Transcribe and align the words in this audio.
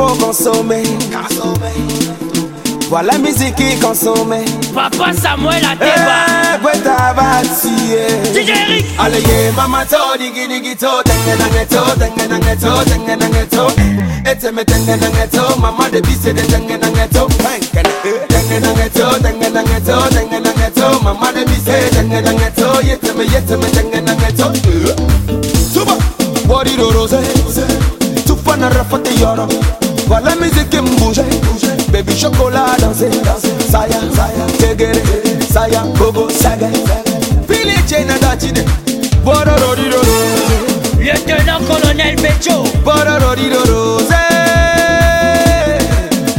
faut 0.00 0.16
consommer. 0.24 0.82
Voilà 2.88 3.18
musique 3.18 3.54
qui 3.54 3.78
consomme. 3.78 4.34
Papa 4.74 5.12
Samuel 5.12 5.64
a 5.64 5.76
débat. 5.76 6.26
Eh, 7.92 8.98
Allez, 8.98 9.20
yeah, 9.20 9.52
mama 9.56 9.84
to, 9.84 9.96
digi 10.18 10.46
digi 10.48 10.76
to, 10.76 11.02
dengue 11.04 11.36
dengue 11.38 11.66
to, 11.68 11.80
dengue 11.98 12.28
dengue 12.28 12.56
to, 12.58 12.84
dengue 12.90 13.16
dengue 13.18 13.48
to. 13.50 13.66
Et 14.26 14.36
te 14.36 14.50
me 14.50 14.64
dengue 14.64 14.98
dengue 14.98 15.28
to, 15.30 15.60
mama 15.60 15.88
de 15.90 16.00
bise 16.00 16.32
de 16.32 16.42
dengue 16.42 16.78
dengue 16.78 17.08
to. 17.12 17.28
Dengue 18.28 18.60
dengue 18.60 18.90
to, 18.92 19.18
dengue 19.22 19.52
dengue 19.52 19.80
to, 19.84 19.96
dengue 20.14 20.40
dengue 20.42 20.70
to, 20.74 21.00
mama 21.02 21.32
de 21.32 21.44
bise 21.44 21.90
dengue 21.92 22.22
dengue 22.22 22.52
to. 22.56 22.80
Et 22.88 22.98
te 22.98 23.12
me, 23.12 23.24
et 23.24 23.46
te 23.46 23.54
me 23.54 23.70
dengue 23.70 24.04
dengue 24.04 24.32
to. 24.36 24.52
Suba. 25.72 25.96
Wadi 26.48 26.76
do 26.76 26.90
rose. 26.90 27.16
Tu 28.26 28.36
fana 28.36 28.68
rafate 28.70 29.12
yoro. 29.20 29.46
Vois 30.10 30.20
la 30.22 30.34
musique 30.34 30.68
qui 30.70 30.78
me 30.78 30.90
bouge 30.98 31.20
Baby 31.92 32.16
chocolat 32.18 32.76
danser 32.80 33.12
Saya, 33.70 34.00
tegere, 34.58 35.00
saya, 35.48 35.84
gogo, 35.96 36.28
saga. 36.28 36.66
Pili 37.46 37.76
chena 37.86 38.18
datine 38.18 38.64
Bororodidodo 39.22 40.16
Lieutenant 40.98 41.60
colonel 41.64 42.16
Becho 42.16 42.64
Bororodidodo 42.84 43.98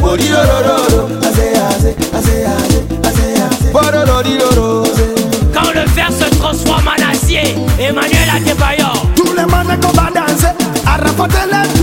Bororodidodo 0.00 1.08
Azé, 1.26 1.52
azé, 1.56 1.96
azé, 2.12 2.44
azé, 2.44 3.26
azé 3.40 3.72
Bororodidodo 3.72 4.84
Quand 5.54 5.72
le 5.74 5.86
fer 5.88 6.10
se 6.12 6.28
transforme 6.36 6.88
en 6.88 7.10
acier 7.10 7.56
Emmanuel 7.80 8.28
Adebayor. 8.36 9.06
Tous 9.16 9.32
les 9.32 9.46
mannequins 9.46 9.88
vont 9.94 10.12
danser 10.14 10.52
À 10.86 10.98
rapporter 10.98 11.46
les 11.50 11.81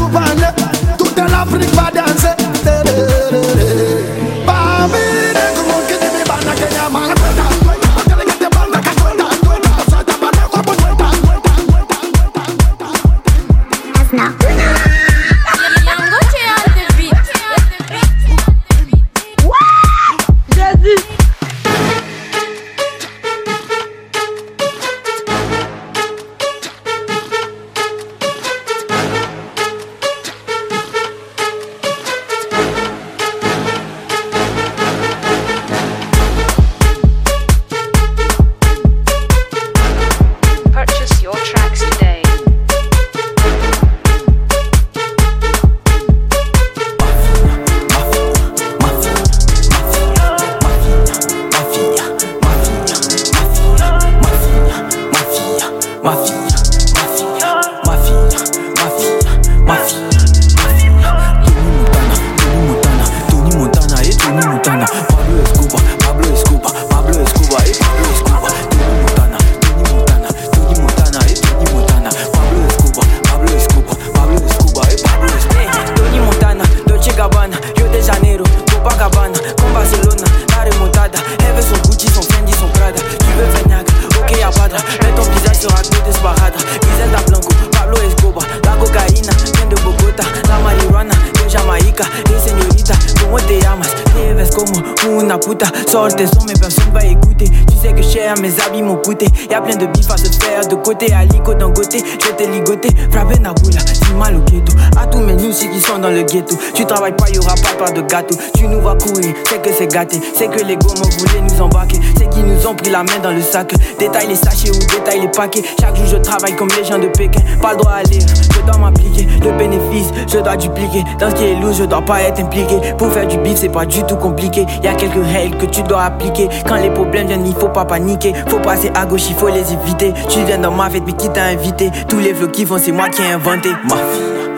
c'est 110.34 110.48
que 110.48 110.64
les 110.64 110.76
gommes 110.76 110.96
voulaient 110.96 111.42
nous 111.42 111.62
embarquer. 111.62 112.00
C'est 112.18 112.30
qu'ils 112.30 112.46
nous 112.46 112.68
ont 112.68 112.76
pris 112.76 112.90
la 112.90 113.04
main 113.04 113.20
dans 113.22 113.32
le 113.32 113.42
sac. 113.42 113.74
Détaille 113.98 114.28
les 114.28 114.36
sachets 114.36 114.70
ou 114.70 114.80
détaille 114.80 115.22
les 115.22 115.28
paquets. 115.28 115.64
Chaque 115.80 115.96
jour, 115.96 116.06
je 116.06 116.18
travaille 116.18 116.56
comme 116.56 116.70
les 116.78 116.84
gens 116.84 117.00
de 117.00 117.08
Pékin. 117.08 117.42
Pas 117.62 117.72
le 117.72 117.78
droit 117.78 117.94
à 117.94 118.04
lire, 118.04 118.22
je 118.28 118.62
dois 118.62 118.78
m'appliquer. 118.78 119.28
Le 119.44 119.52
bénéfice, 119.58 120.10
je 120.28 120.40
dois 120.40 120.56
dupliquer. 120.58 121.04
Dans 121.20 121.30
ce 121.30 121.36
qui 121.36 121.46
est 121.46 121.56
lourd, 121.56 121.74
je 121.74 121.84
dois 121.84 122.02
pas 122.02 122.22
être 122.22 122.40
impliqué. 122.40 122.76
Pour 122.98 123.12
faire 123.12 123.28
du 123.28 123.38
beat, 123.38 123.58
c'est 123.58 123.70
pas 123.70 123.86
du 123.86 124.04
tout 124.04 124.16
compliqué. 124.16 124.66
Y 124.84 124.88
a 124.88 124.94
quelques 124.94 125.26
règles 125.26 125.58
que 125.58 125.66
tu 125.66 125.82
dois 125.84 126.04
appliquer. 126.04 126.50
Quand 126.68 126.76
les 126.76 126.90
problèmes 126.90 127.28
viennent, 127.28 127.48
il 127.48 127.56
faut 127.56 127.70
pas 127.70 127.86
paniquer. 127.86 128.34
Faut 128.48 128.60
passer 128.60 128.92
à 128.96 129.06
gauche, 129.06 129.30
il 129.30 129.36
faut 129.36 129.50
les 129.50 129.74
éviter. 129.74 130.14
Tu 130.30 130.44
viens 130.44 130.60
dans 130.60 130.72
ma 130.72 130.90
fête, 130.90 131.04
mais 131.06 131.14
qui 131.14 131.30
t'a 131.30 131.46
invité? 131.46 131.92
Tous 132.08 132.20
les 132.20 132.34
flots 132.34 132.50
qui 132.50 132.66
vont, 132.66 132.78
c'est 132.78 132.92
moi 132.92 133.10
qui 133.10 133.22
ai 133.22 133.32
inventé. 133.32 133.70
Ma 133.88 133.96
fille, 133.96 134.49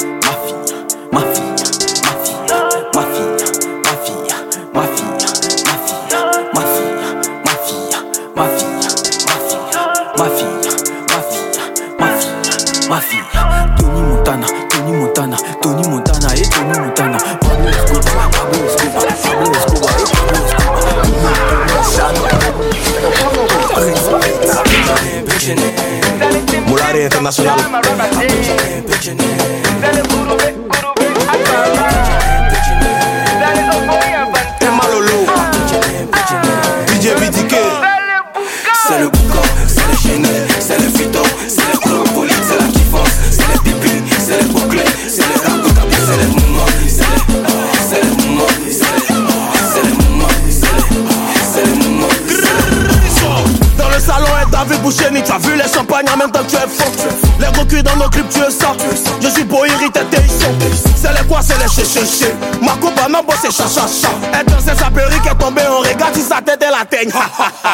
ché 61.86 62.06
ché 62.06 62.34
Ma 62.62 62.74
copine 62.74 63.22
boss 63.26 63.38
c'est 63.42 63.52
cha 63.52 63.64
cha 63.64 63.88
cha. 63.88 64.10
Elle 64.34 64.46
dansait 64.46 64.76
sa 64.78 64.90
perruque 64.90 65.26
est 65.26 65.36
tombée 65.38 65.62
on 65.70 65.80
regarde 65.80 66.16
si 66.16 66.22
sa 66.22 66.42
tête 66.42 66.62
elle 66.62 66.74
atteigne. 66.74 67.12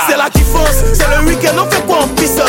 C'est 0.08 0.18
la 0.18 0.30
kiffance 0.30 0.84
c'est 0.94 1.08
le 1.16 1.28
week-end 1.28 1.56
on 1.58 1.70
fait 1.70 1.82
quoi 1.86 2.04
en 2.04 2.08
pisse. 2.10 2.40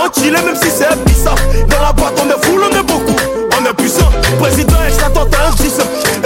On 0.00 0.12
chill 0.12 0.32
même 0.32 0.56
si 0.56 0.70
c'est 0.70 1.04
bizarre 1.04 1.36
Dans 1.68 1.80
la 1.82 1.92
boîte 1.92 2.14
on 2.22 2.28
est 2.28 2.44
full 2.46 2.60
on 2.62 2.76
est 2.76 2.82
beaucoup. 2.82 3.16
On 3.58 3.64
est 3.64 3.74
puissant. 3.74 4.10
Président 4.38 4.76
extra 4.86 5.10
toi 5.10 5.26
t'as 5.30 5.48
un 5.48 5.50
10 5.50 5.72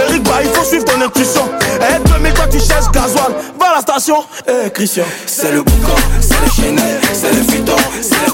Eric 0.09 0.23
bah 0.23 0.39
il 0.43 0.49
faut 0.49 0.63
suivre 0.65 0.85
ton 0.85 1.01
intuition. 1.01 1.49
Eh 1.79 2.07
2000 2.09 2.33
toi 2.33 2.45
tu 2.51 2.59
cherches 2.59 2.91
gasoil. 2.91 3.33
Va 3.59 3.67
à 3.67 3.75
la 3.75 3.81
station. 3.81 4.17
Eh 4.47 4.69
Christian. 4.71 5.05
C'est 5.25 5.51
le 5.51 5.61
boucan, 5.63 5.95
c'est 6.19 6.39
le 6.43 6.51
Chanel, 6.51 6.99
c'est 7.13 7.33
le 7.33 7.41
Vuitton, 7.41 7.75
c'est 8.01 8.25
le 8.25 8.31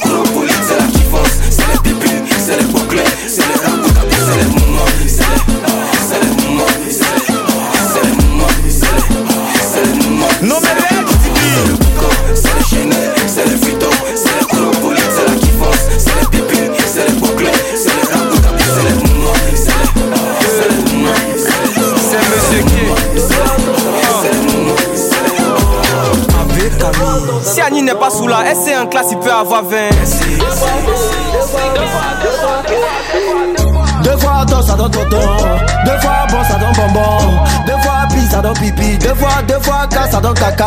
pipi 38.53 38.97
Deux 38.97 39.15
fois, 39.15 39.41
deux 39.47 39.59
fois 39.61 39.87
casse 39.89 40.11
ça 40.11 40.19
donne 40.19 40.33
caca 40.33 40.65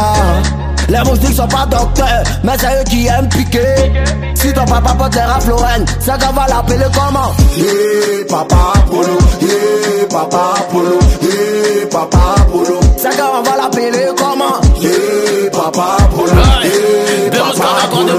les 0.91 0.99
moustiques 1.09 1.37
sont 1.37 1.47
pas 1.47 1.67
docteurs, 1.67 2.25
mais 2.43 2.53
c'est 2.59 2.67
eux 2.67 2.85
qui 2.85 3.07
aiment 3.07 3.29
piquer. 3.29 3.93
Si 4.35 4.53
ton 4.53 4.65
papa 4.65 4.93
porte 4.99 5.15
les 5.15 5.21
rafloren, 5.21 5.85
c'est 6.01 6.21
qu'on 6.21 6.33
va 6.33 6.49
l'appeler 6.49 6.87
comment? 6.93 7.33
Yeah, 7.57 8.25
papa 8.29 8.73
Polo, 8.91 9.19
yeah, 9.41 10.09
papa 10.11 10.55
Polo, 10.69 10.99
yeah, 11.23 11.87
papa 11.93 12.19
Polo. 12.51 12.81
C'est 12.97 13.11
qu'on 13.11 13.43
va 13.43 13.57
l'appeler 13.57 14.09
comment? 14.17 14.61
Yeah, 14.81 15.51
papa 15.53 15.97
Polo, 16.17 16.33
yeah, 16.65 17.31
papa 17.45 17.87
Polo. 17.93 18.11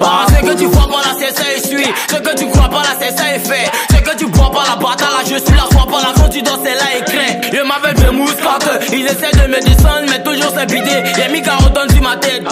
Ah, 0.00 0.26
ce 0.28 0.46
que 0.46 0.56
tu 0.56 0.66
vois 0.66 0.88
par 0.88 1.00
là, 1.00 1.14
c'est 1.18 1.36
ça 1.36 1.42
et 1.54 1.66
suis. 1.66 1.92
Ce 2.10 2.16
que 2.16 2.36
tu 2.36 2.48
crois 2.48 2.68
par 2.70 2.82
là, 2.82 2.90
c'est 2.98 3.14
ça 3.14 3.34
et 3.34 3.38
fait. 3.40 3.95
Que 4.06 4.16
tu 4.16 4.30
crois 4.30 4.52
par 4.52 4.64
la 4.64 4.76
bataille, 4.76 5.26
je 5.28 5.36
suis 5.36 5.56
la 5.56 5.66
foi 5.72 5.84
par 5.90 6.00
là. 6.00 6.12
Quand 6.14 6.28
tu 6.28 6.40
danses, 6.40 6.60
c'est 6.62 6.74
là 6.76 6.96
et 6.96 7.02
craint. 7.02 7.40
Je 7.52 7.60
m'appelle 7.66 7.96
Bemus 7.96 8.36
Carter. 8.40 8.78
Il 8.92 9.04
essaie 9.04 9.32
de 9.32 9.48
me 9.48 9.60
descendre, 9.60 10.06
mais 10.08 10.22
toujours 10.22 10.52
c'est 10.56 10.66
bidé. 10.66 11.02
Y'a 11.18 11.28
mis 11.28 11.42
carottone 11.42 11.90
sur 11.90 12.02
ma 12.02 12.16
tête. 12.16 12.44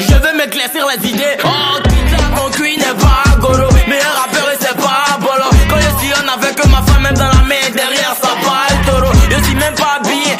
Je 0.00 0.14
veux 0.14 0.36
m'éclaircir 0.36 0.84
les 0.90 1.08
idées. 1.08 1.36
Oh, 1.44 1.78
toute 1.84 2.10
la 2.10 2.36
concuit 2.36 2.76
n'est 2.76 2.98
pas 2.98 3.36
golo. 3.38 3.68
Meilleur 3.86 4.14
rappeur 4.16 4.50
et 4.52 4.56
c'est 4.58 4.76
pas 4.76 5.16
bolo. 5.20 5.48
Quand 5.70 5.78
je 5.78 6.00
sillonne 6.02 6.28
avec 6.28 6.56
ma 6.66 6.82
femme, 6.82 7.02
même 7.02 7.14
dans 7.14 7.28
la 7.28 7.44
main, 7.46 7.70
derrière 7.72 8.16
ça 8.20 8.30
parle 8.42 8.74
taureau. 8.84 9.12
Je 9.30 9.44
suis 9.44 9.54
même 9.54 9.74
pas 9.74 10.00
habillé. 10.00 10.36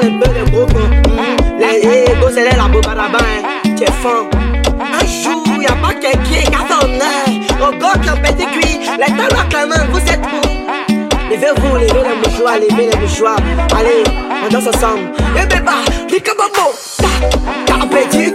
Parle 0.00 0.12
un 0.12 0.18
peu 0.18 0.28
de 0.28 0.50
gros 0.50 0.66
comme 0.66 0.82
hum, 0.82 1.58
Les 1.58 2.12
égos 2.12 2.30
c'est 2.32 2.50
les 2.50 2.56
la 2.56 2.68
beau 2.68 2.80
baraba 2.80 3.18
hein. 3.18 3.60
Tu 3.76 3.82
es 3.82 3.86
fin 3.86 4.28
Un 4.80 5.06
jour 5.06 5.62
y'a 5.62 5.72
pas 5.76 5.94
quelqu'un 5.94 6.20
qui 6.22 6.54
a 6.54 6.64
ton 6.68 6.86
air 6.88 7.68
Au 7.68 7.72
qui 7.72 8.08
a 8.08 8.16
petit 8.16 8.46
cuit 8.46 8.80
Les 8.98 9.12
quand 9.50 9.66
même 9.66 9.88
vous 9.90 9.98
êtes 9.98 10.20
bons 10.20 10.60
Levez-vous, 11.30 11.76
levez 11.76 11.86
les 11.86 12.28
mouchoirs, 12.28 12.56
levez 12.56 12.90
les 12.90 12.98
mouchoirs 12.98 13.36
Allez, 13.78 14.02
on 14.44 14.48
danse 14.48 14.66
ensemble. 14.66 15.12
Eh 15.36 15.46
bébé, 15.46 15.70
dis 16.08 16.20
que 16.20 16.32
bobo 16.32 16.72
Ta, 16.98 17.74
ta 17.74 17.86
petit 17.86 18.29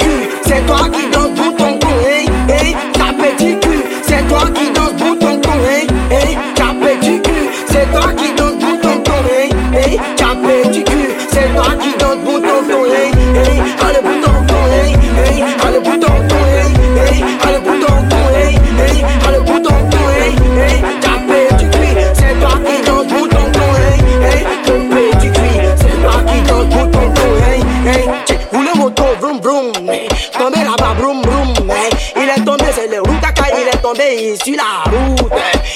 il 34.15 34.29
est 34.29 34.37
tombé 34.37 34.37
sur 34.43 34.55
la 34.55 34.89
route 34.91 35.31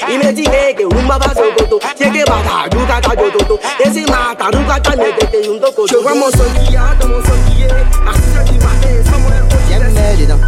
Il 0.10 0.19
me 0.19 0.31
dit, 0.31 0.46
hey, 0.48 0.75
que 0.75 0.84
rumba 0.84 1.17
va 1.17 1.29
se 1.34 1.60
goto 1.60 1.79
Tiens 1.96 2.12
que 2.12 2.19
bata, 2.19 2.69
du 2.69 2.77
kaka 2.86 3.15
do 3.15 3.29
toto 3.31 3.60
Et 3.84 3.89
si 3.91 4.05
mata, 4.05 4.50
du 4.51 4.63
kaka 4.65 4.96
me 4.96 5.12
tete, 5.17 5.46
yum 5.46 5.60
toko 5.60 5.88
Je 5.88 5.98
vois 5.98 6.15
mon 6.15 6.29
son 6.31 6.46
qui 6.65 6.75
a 6.75 6.96
dans 7.00 7.08
mon 7.08 7.22
son 7.24 7.31
qui 7.50 7.63
est. 7.63 7.72
À 7.72 8.13
6 8.13 8.38
heures 8.38 8.46
du 8.46 8.53
matin, 8.53 8.89
sans 9.05 9.19
mon 9.19 9.29
air 9.29 9.43
Bien 9.67 9.79
mêlé 9.79 10.25
dedans. 10.25 10.39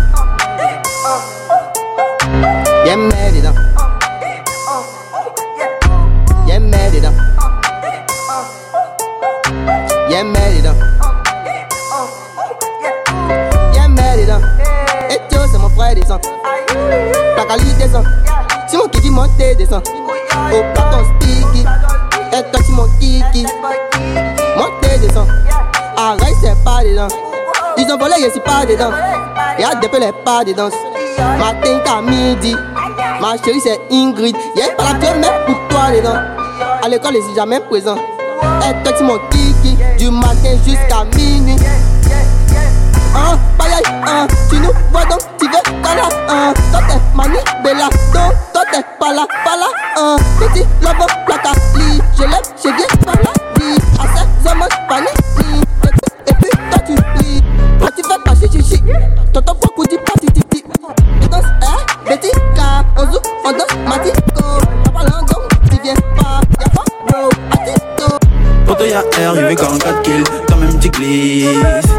Bien 2.84 2.98
mêlé 2.98 3.42
dedans. 3.42 3.51
Kiki 19.56 19.56
monté, 19.56 19.56
descend. 19.56 19.84
Au 20.52 20.64
platon 20.74 21.04
sticky. 21.20 21.66
Et 22.34 22.52
toi, 22.52 22.62
c'est 22.66 22.72
mon 22.72 22.88
kiki. 23.00 23.46
Monté, 24.58 24.98
descend. 25.00 25.28
Arrête, 25.98 26.36
c'est 26.42 26.64
pas 26.64 26.84
dedans. 26.84 27.08
Ils 27.78 27.92
ont 27.92 27.98
volé, 27.98 28.16
je 28.24 28.30
suis 28.30 28.40
pas 28.42 28.66
dedans. 28.66 28.92
Et 29.58 29.64
à 29.64 29.76
peu 29.76 30.00
les 30.00 30.12
pas 30.24 30.44
dedans. 30.44 30.70
Matin 31.40 31.80
qu'à 31.84 32.02
midi. 32.02 32.56
Ma 33.22 33.38
chérie, 33.44 33.62
c'est 33.62 33.80
Ingrid. 33.92 34.36
Y'a 34.56 34.70
pas 34.76 34.94
la 34.94 35.00
pied, 35.00 35.10
mais 35.20 35.28
pour 35.46 35.58
toi 35.70 35.92
dedans. 35.92 36.20
À 36.84 36.88
l'école, 36.88 37.16
je 37.16 37.22
suis 37.22 37.36
jamais 37.36 37.60
présent. 37.60 37.96
Et 37.96 38.84
toi, 38.84 38.94
c'est 38.98 39.04
mon 39.04 39.20
kiki. 39.30 39.78
Du 39.98 40.10
matin 40.10 40.58
jusqu'à 40.66 41.04
minuit. 41.16 41.56
Hein, 43.14 43.38
bye, 43.58 43.68
hein, 44.08 44.26
tu 44.50 44.56
nous 44.58 44.72
vois 44.90 45.04
donc, 45.04 45.20
tu 45.38 45.46
veux 45.46 45.82
pas 45.82 45.96
là, 45.96 46.08
hein, 46.30 46.54
toi 46.72 46.80
t'es 46.88 46.98
mani, 47.14 47.36
bella, 47.62 47.90
donc, 48.14 48.34
toi 48.72 48.82
t'es 48.82 48.86
pas 49.00 49.14
là, 49.14 49.28
pas 49.44 49.58
là, 49.58 49.66
hein, 49.98 50.16
petit, 50.40 50.66
lobo, 50.82 51.06
plata, 51.26 51.52
li, 51.76 52.00
je 52.18 52.24
l'aime, 52.24 52.32
je 52.58 52.70
viens 52.70 52.88
par 53.06 53.16
là, 53.16 53.32
li, 53.60 53.76
à 54.00 54.06
ces 54.16 54.50
hommes, 54.50 54.68
pani, 54.88 55.08
li, 55.40 55.62
et 56.28 56.34
puis 56.34 56.50
toi 56.70 56.80
tu 56.86 56.94
lis, 57.24 57.42
toi 57.80 57.90
tu 57.96 58.04
fais 58.04 58.20
pas 58.24 58.36
chichi, 58.36 58.64
chichi, 58.64 58.84
tonton 59.34 59.54
beaucoup 59.62 59.86
dit 59.86 59.98
pas 59.98 60.14
titi, 60.22 60.42
titi, 60.50 60.64
et 61.22 61.28
danse, 61.28 61.44
hein, 61.62 61.78
petit, 62.06 62.32
car, 62.56 62.86
on 62.98 63.12
joue, 63.12 63.20
on 63.46 63.52
danse, 63.52 63.78
mati, 63.88 64.12
go, 64.36 64.44
papa 64.86 65.06
l'andon, 65.10 65.48
tu 65.70 65.78
viens 65.84 65.96
pas, 66.18 66.42
RUV 68.82 69.56
44 69.56 70.02
kills, 70.02 70.24
quand 70.50 70.58
même 70.58 70.80
tu 70.80 70.90
glisses. 70.90 71.48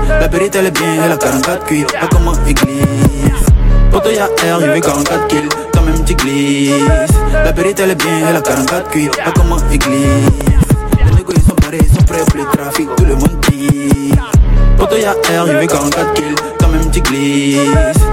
La 0.08 0.28
périte 0.28 0.54
elle 0.56 0.66
est 0.66 0.70
bien, 0.70 1.04
elle 1.04 1.12
a 1.12 1.16
44 1.16 1.64
cuits, 1.64 1.84
pas 1.84 2.08
comme 2.08 2.28
en 2.28 2.34
église. 2.44 3.46
Poto 3.90 4.10
y'a 4.10 4.26
RUV 4.56 4.80
44 4.80 5.26
kills, 5.28 5.48
quand 5.71 5.71
même 5.92 6.04
tu 6.04 6.14
glisses. 6.14 6.72
La 7.32 7.52
périte 7.52 7.80
elle 7.80 7.90
est 7.90 7.94
bien, 7.94 8.28
elle 8.28 8.36
a 8.36 8.40
44 8.40 8.90
cuits, 8.90 9.08
pas 9.08 9.32
comme 9.32 9.52
en 9.52 9.70
église. 9.70 10.28
Les 11.04 11.10
négos 11.16 11.32
ils 11.34 11.42
sont 11.42 11.54
parés, 11.54 11.78
ils 11.80 11.94
sont 11.94 12.04
prêts 12.04 12.24
pour 12.26 12.38
le 12.38 12.44
trafic, 12.56 12.88
tout 12.96 13.04
le 13.04 13.14
monde 13.14 13.40
pique. 13.40 14.18
Poto 14.78 14.96
y'a 14.96 15.12
RUV 15.42 15.66
44 15.66 16.12
kills, 16.14 16.34
quand 16.58 16.68
même 16.68 16.90
tu 16.90 17.00
glisses. 17.00 17.58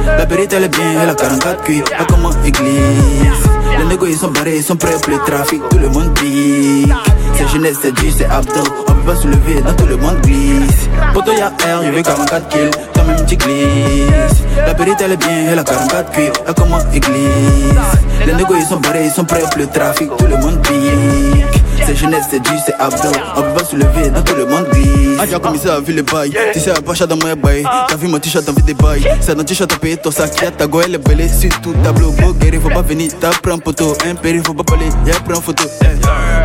La 0.05 0.25
périte 0.25 0.53
elle 0.53 0.65
est 0.65 0.69
bien, 0.69 1.01
elle 1.01 1.09
a 1.09 1.15
44 1.15 1.63
cuits, 1.63 1.81
pas 1.81 2.05
comme 2.05 2.25
en 2.25 2.43
église. 2.43 3.58
Les 3.79 3.85
négos 3.85 4.11
sont 4.13 4.27
barrés, 4.27 4.57
ils 4.57 4.63
sont 4.63 4.75
prêts 4.75 4.95
pour 5.01 5.13
le 5.13 5.19
trafic, 5.19 5.61
tout 5.69 5.77
le 5.77 5.89
monde 5.89 6.13
pique. 6.13 6.91
C'est 7.35 7.47
jeunesse, 7.47 7.77
c'est 7.81 7.93
du, 7.93 8.11
c'est 8.11 8.25
abdo, 8.25 8.61
on 8.87 8.93
peut 8.93 9.01
pas 9.05 9.15
soulever, 9.15 9.61
dans 9.61 9.73
tout 9.73 9.85
le 9.85 9.95
monde 9.97 10.19
glisse. 10.21 10.89
Poto 11.13 11.31
y'a 11.31 11.51
RUV 11.79 12.03
44 12.03 12.49
kills, 12.49 12.71
quand 12.93 13.05
même 13.05 13.25
tu 13.25 13.37
glisses. 13.37 14.43
La 14.65 14.73
périte 14.73 14.97
elle 14.99 15.13
est 15.13 15.17
bien, 15.17 15.45
elle 15.51 15.59
a 15.59 15.63
44 15.63 16.11
cuits, 16.11 16.29
pas 16.45 16.53
comme 16.53 16.73
en 16.73 16.91
église? 16.91 17.79
Les 18.25 18.33
négos 18.33 18.59
sont 18.67 18.79
barrés, 18.79 19.05
ils 19.05 19.11
sont 19.11 19.23
prêts 19.23 19.43
pour 19.49 19.59
le 19.59 19.67
trafic, 19.67 20.09
tout 20.17 20.27
le 20.27 20.37
monde 20.37 20.61
pique. 20.61 21.58
C'est 21.85 21.95
jeunesse, 21.95 22.25
c'est 22.29 22.39
du, 22.39 22.49
c'est 22.65 22.73
abdo, 22.79 23.09
on 23.35 23.41
peut 23.41 23.53
pas 23.57 23.65
soulever, 23.65 24.09
dans 24.09 24.21
tout 24.21 24.35
le 24.35 24.45
monde 24.45 24.67
glisse. 24.71 25.17
Ah, 25.19 25.25
j'ai 25.29 25.39
commissaire 25.39 25.73
à 25.73 25.79
vu 25.79 25.93
les 25.93 26.03
bails, 26.03 26.31
tu 26.53 26.59
sais, 26.59 26.71
pas 26.73 26.93
chat 26.93 27.07
dans 27.07 27.15
mon 27.15 27.35
bail. 27.35 27.63
T'as 27.87 27.95
vu 27.95 28.07
mon 28.07 28.19
t-shirt, 28.19 28.47
envie 28.47 28.61
des 28.61 28.73
bails. 28.73 29.03
C'est 29.21 29.35
dans 29.35 29.43
t-shirt, 29.43 29.69
t'as 29.69 29.77
payé 29.77 29.97
ton 29.97 30.11
sac, 30.11 30.39
y'a 30.41 30.51
ta 30.51 30.67
go, 30.67 30.81
elle 30.85 30.95
est 30.95 30.97
belle, 30.97 31.29
sur 31.29 31.49
tout 31.61 31.73
tableau. 31.83 32.11
Beau 32.11 32.33
guéri, 32.33 32.59
faut 32.61 32.69
pas 32.69 32.81
venir, 32.81 33.11
t'as 33.19 33.31
pris 33.31 33.51
un 33.51 33.57
poteau. 33.57 33.95
Impéri, 34.05 34.41
faut 34.45 34.53
pas 34.53 34.63
parler, 34.63 34.89
y'a 35.05 35.15
pris 35.15 35.37
un 35.37 35.41
photo. 35.41 35.63
Eh. 35.81 35.85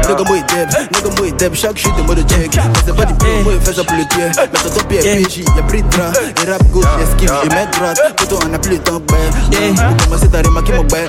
Nigga, 0.09 0.25
moi, 0.27 0.37
deb, 0.37 0.69
nigga, 0.93 1.21
moi, 1.21 1.31
deb, 1.39 1.55
chaque 1.55 1.77
chute 1.79 1.97
de 1.97 2.03
mode 2.03 2.25
check. 2.29 2.51
C'est 2.87 2.97
pas 2.97 3.05
du 3.05 3.15
peu, 3.15 3.27
moi, 3.45 3.53
fais 3.63 3.73
ça 3.75 3.85
pour 3.85 3.97
le 3.97 4.05
tuer. 4.05 4.31
Mais 4.37 4.49
t'as 4.53 4.71
ton 4.71 4.85
pied, 4.87 4.99
PJ, 4.99 5.39
y'a 5.57 5.63
pris 5.63 5.83
de 5.83 5.89
drap. 5.89 6.13
Et 6.45 6.51
rap 6.51 6.63
gauche, 6.71 6.85
esquive, 7.03 7.33
et 7.45 7.49
mets 7.49 7.67
droite. 7.73 8.01
Poteau, 8.17 8.39
on 8.49 8.55
a 8.55 8.59
plus 8.59 8.73
le 8.73 8.79
temps, 8.79 9.01
ben. 9.09 9.77
Pour 9.97 10.05
commencer, 10.05 10.29
t'as 10.31 10.43
remarqué 10.43 10.73
mon 10.73 10.85
ben. 10.85 11.09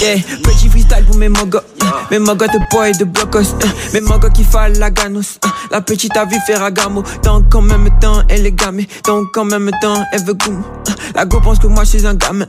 Yeah, 0.00 0.16
petit 0.44 0.68
freestyle 0.68 1.04
pour 1.06 1.16
mes 1.16 1.28
mogos. 1.28 1.58
yeah. 1.82 1.92
Mes 2.10 2.18
mogos 2.20 2.46
de 2.46 2.58
boy 2.70 2.92
de 2.98 3.04
blocos. 3.04 3.54
uh. 3.62 3.94
Mes 3.94 4.00
mogos 4.00 4.30
qui 4.30 4.44
font 4.44 4.72
la 4.78 4.90
ganos. 4.90 5.38
uh. 5.44 5.48
La 5.70 5.80
petite 5.80 6.16
a 6.16 6.24
vu 6.24 6.36
Ferragamo. 6.46 7.02
Donc 7.22 7.54
en 7.54 7.62
même 7.62 7.88
temps, 8.00 8.22
elle 8.28 8.46
est 8.46 8.52
gamée. 8.52 8.88
Donc 9.06 9.36
en 9.36 9.44
même 9.44 9.70
temps, 9.80 10.04
elle 10.12 10.24
veut 10.24 10.34
goût. 10.34 10.64
Uh. 10.88 10.92
La 11.14 11.24
go 11.24 11.40
pense 11.40 11.58
que 11.58 11.66
moi 11.66 11.84
je 11.84 11.90
suis 11.98 12.06
un 12.06 12.14
gamin. 12.14 12.46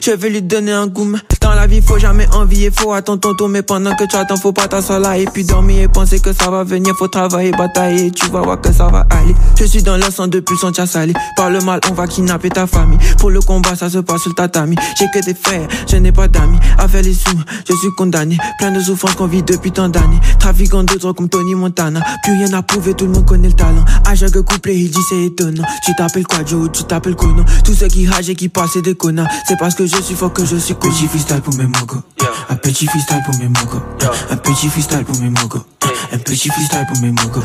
Je 0.00 0.12
vais 0.12 0.30
lui 0.30 0.42
donner 0.42 0.72
un 0.72 0.86
goût. 0.86 1.12
Dans 1.40 1.54
la 1.54 1.66
vie, 1.66 1.82
faut 1.82 1.98
jamais 1.98 2.28
envier. 2.32 2.70
Faut 2.70 2.92
attendre 2.92 3.20
ton 3.20 3.34
tour. 3.34 3.48
Mais 3.48 3.62
pendant 3.62 3.94
que 3.94 4.04
tu 4.04 4.16
attends, 4.16 4.36
faut 4.36 4.52
pas. 4.52 4.68
Et 5.16 5.26
puis 5.26 5.44
dormir 5.44 5.82
et 5.82 5.88
penser 5.88 6.20
que 6.20 6.32
ça 6.32 6.50
va 6.50 6.64
venir. 6.64 6.94
Faut 6.96 7.08
travailler, 7.08 7.50
batailler. 7.50 8.10
Tu 8.10 8.28
vas 8.30 8.40
voir 8.40 8.60
que 8.60 8.72
ça 8.72 8.88
va 8.88 9.06
aller. 9.10 9.34
Je 9.58 9.64
suis 9.64 9.82
dans 9.82 9.96
le 9.96 10.10
sang 10.10 10.28
depuis 10.28 10.54
le 10.54 10.72
sang 10.72 10.86
salé. 10.86 11.12
Par 11.36 11.50
le 11.50 11.60
mal, 11.60 11.80
on 11.90 11.94
va 11.94 12.06
kidnapper 12.06 12.48
ta 12.48 12.66
famille. 12.66 12.98
Pour 13.18 13.30
le 13.30 13.40
combat, 13.40 13.74
ça 13.74 13.90
se 13.90 13.98
passe 13.98 14.22
sur 14.22 14.30
le 14.30 14.34
tatami. 14.34 14.76
J'ai 14.98 15.08
que 15.08 15.24
des 15.24 15.34
frères, 15.34 15.68
je 15.90 15.96
n'ai 15.96 16.12
pas 16.12 16.28
d'amis. 16.28 16.58
Avec 16.78 17.04
les 17.04 17.14
sous, 17.14 17.30
je 17.68 17.74
suis 17.74 17.90
condamné. 17.96 18.38
Plein 18.58 18.72
de 18.72 18.80
souffrances 18.80 19.14
qu'on 19.14 19.26
vit 19.26 19.42
depuis 19.42 19.72
tant 19.72 19.88
d'années. 19.88 20.20
Trafiquant 20.38 20.84
drogue 20.84 21.16
comme 21.16 21.28
Tony 21.28 21.54
Montana. 21.54 22.00
Plus 22.24 22.32
rien 22.32 22.52
à 22.52 22.62
prouver, 22.62 22.94
tout 22.94 23.06
le 23.06 23.12
monde 23.12 23.26
connaît 23.26 23.48
le 23.48 23.54
talent. 23.54 23.84
À 24.06 24.14
chaque 24.14 24.40
couplet, 24.40 24.76
il 24.76 24.90
dit 24.90 25.00
c'est 25.08 25.24
étonnant. 25.24 25.64
Tu 25.84 25.94
t'appelles 25.94 26.26
quoi, 26.26 26.44
Joe, 26.44 26.70
tu 26.72 26.84
t'appelles 26.84 27.16
Kono. 27.16 27.44
Tous 27.64 27.74
ceux 27.74 27.88
qui 27.88 28.06
ragent 28.06 28.30
et 28.30 28.34
qui 28.34 28.48
passent, 28.48 28.76
des 28.76 28.94
connards. 28.94 29.28
C'est 29.46 29.58
parce 29.58 29.74
que 29.74 29.81
je 29.86 30.02
suis 30.02 30.14
fort 30.14 30.32
que 30.32 30.44
je 30.44 30.56
suis 30.56 30.74
petit 30.74 31.06
freestyle 31.06 31.40
pour 31.40 31.54
mes 31.54 31.66
mogos. 31.66 32.02
Un 32.48 32.56
petit 32.56 32.86
freestyle 32.86 33.22
pour 33.24 33.34
mes 33.38 33.48
mogos. 33.48 33.82
Un 34.30 34.36
petit 34.36 34.68
freestyle 34.68 35.04
pour 35.04 35.16
mes 35.18 35.30
mogos. 35.30 35.64
Un 36.12 36.18
petit 36.18 36.48
freestyle 36.50 36.86
pour 36.86 37.00
mes 37.00 37.10
mogos. 37.10 37.42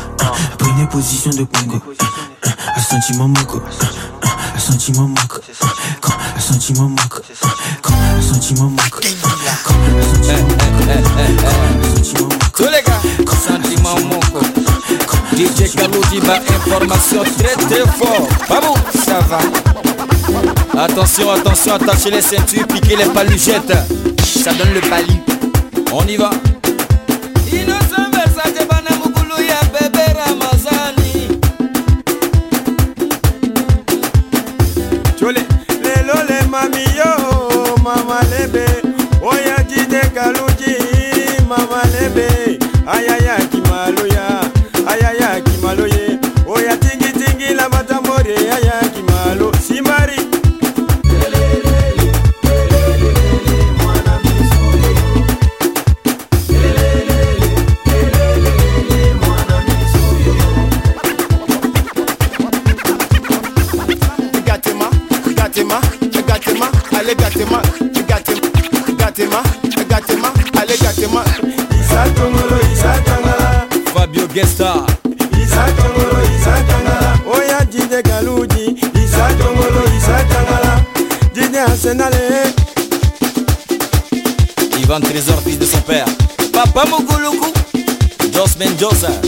Prenez 0.58 0.86
position 0.86 1.30
de 1.30 1.44
Congo. 1.44 1.82
Un 2.76 2.80
sentiment 2.80 3.28
moco. 3.28 3.60
Un 4.54 4.58
sentiment 4.58 5.08
moco. 5.08 5.40
Quand 6.00 6.12
un 6.36 6.40
sentiment 6.40 6.88
moco. 6.88 7.20
Quand 7.82 7.94
un 7.94 8.22
sentiment 8.22 8.70
moco. 8.70 9.00
Quand 9.64 9.74
un 9.74 10.02
sentiment 10.02 10.38
moco. 12.28 12.38
Tous 12.56 12.64
les 12.64 12.82
gars, 12.82 13.00
sentiment 13.34 13.96
moko. 14.00 14.40
DJ 15.36 15.74
Kaloudi 15.74 16.20
ma 16.26 16.36
information 16.36 17.22
très 17.38 17.54
très 17.54 17.86
fort. 17.96 18.28
Babou, 18.48 18.74
ça 18.94 19.20
va? 19.28 19.38
Attention, 20.80 21.28
attention, 21.32 21.74
attachez 21.74 22.08
les 22.08 22.22
ceintures, 22.22 22.64
piquez 22.68 22.94
les 22.94 23.06
paluchettes. 23.06 23.72
Ça 24.24 24.52
donne 24.52 24.72
le 24.72 24.80
palu. 24.88 25.14
On 25.92 26.06
y 26.06 26.16
va. 26.16 26.30
Mama 37.82 38.20
lebe, 38.30 38.66
oya 39.22 39.56
jide 39.68 40.00
kaluji, 40.14 40.76
mama 41.48 41.82
lebe, 41.94 42.58
Joseph. 88.78 89.27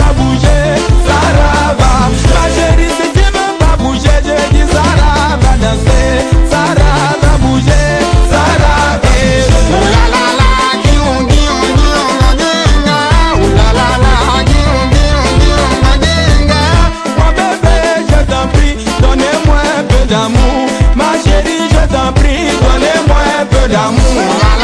dumb 23.71 23.95
dumb 23.95 24.39
dumb 24.41 24.60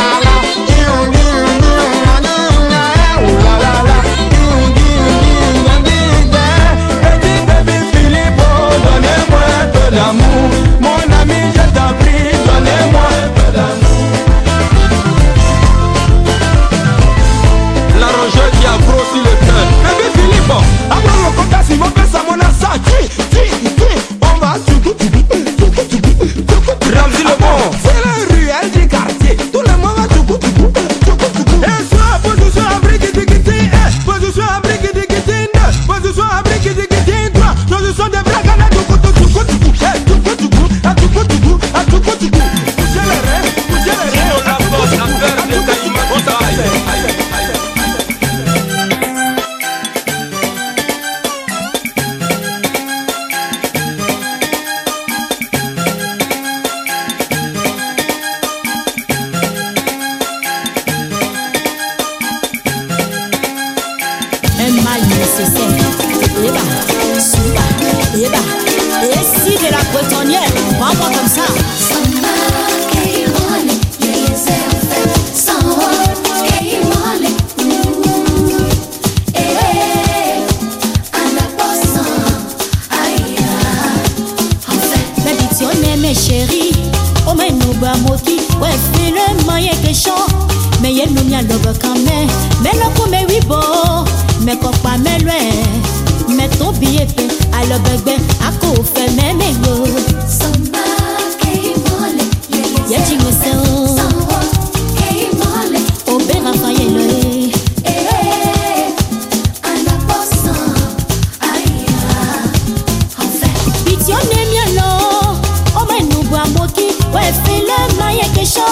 Wè 117.13 117.31
fè 117.43 117.55
lè 117.67 117.79
ma 117.99 118.11
ye 118.11 118.25
ke 118.35 118.43
shò 118.45 118.67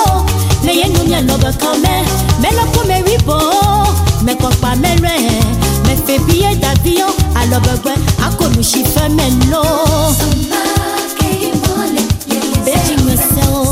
Mè 0.64 0.74
ye 0.74 0.88
nou 0.92 1.06
mè 1.08 1.22
lò 1.28 1.38
bè 1.44 1.52
kòmè 1.62 1.96
Mè 2.42 2.50
lò 2.58 2.66
kò 2.76 2.84
mè 2.90 2.98
ribò 3.08 3.40
Mè 4.26 4.36
kò 4.42 4.50
A 7.36 7.46
lò 7.52 7.60
bè 7.60 7.94
a 8.26 8.30
kò 8.38 8.48
nou 8.48 8.64
shi 8.64 8.84
fè 8.84 9.08
mè 9.10 9.28
lò 9.52 9.64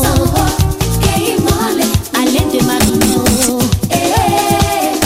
Samba 0.02 0.45
Ale 2.19 2.41
de 2.52 2.62
ma 2.67 2.78
nou 2.78 3.60
Eh 3.89 4.13
eh 4.15 4.99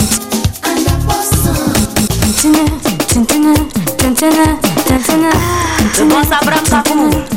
Ana 0.62 0.94
posan 1.08 1.74
Tintina, 2.22 2.64
tintina, 3.08 3.54
tintina, 3.98 4.46
tintina 4.86 5.32
Vreau 5.94 6.24
să 6.30 6.38
abrăm 6.42 7.37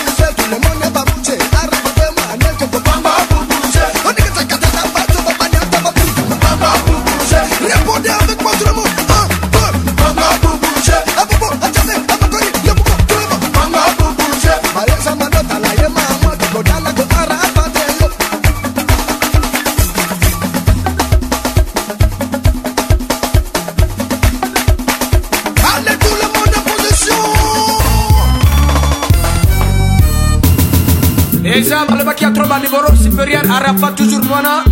Esa 31.53 31.85
Balbaki 31.85 32.25
Atroba 32.25 32.59
Liboro 32.59 32.95
Supérieur 32.95 33.43
Arafa 33.51 33.91
toujours 33.91 34.23
Moana 34.23 34.63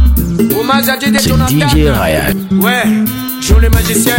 Hommage 0.58 0.88
à 0.90 0.98
Jonathan. 1.00 1.54
DJ 1.54 1.90
Ryan. 1.90 2.62
Ouais 2.62 2.84
Joe 3.42 3.60
le 3.62 3.70
magicien 3.70 4.16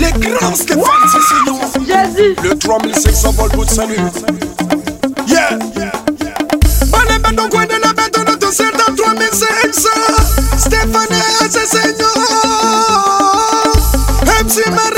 Les 0.00 0.12
grands 0.12 0.54
Stéphane, 0.54 0.82
c'est 1.10 1.20
chez. 1.20 2.34
Le 2.42 2.58
3500 2.58 3.32
volts 3.32 3.52
pour 3.52 3.68
salut. 3.68 3.96
Yeah. 5.26 5.58
On 6.92 7.04
de 7.66 7.78
la 7.82 7.92
Stéphane, 10.56 11.08
c'est. 11.50 11.78
MC 14.28 14.70
Marie. 14.70 14.97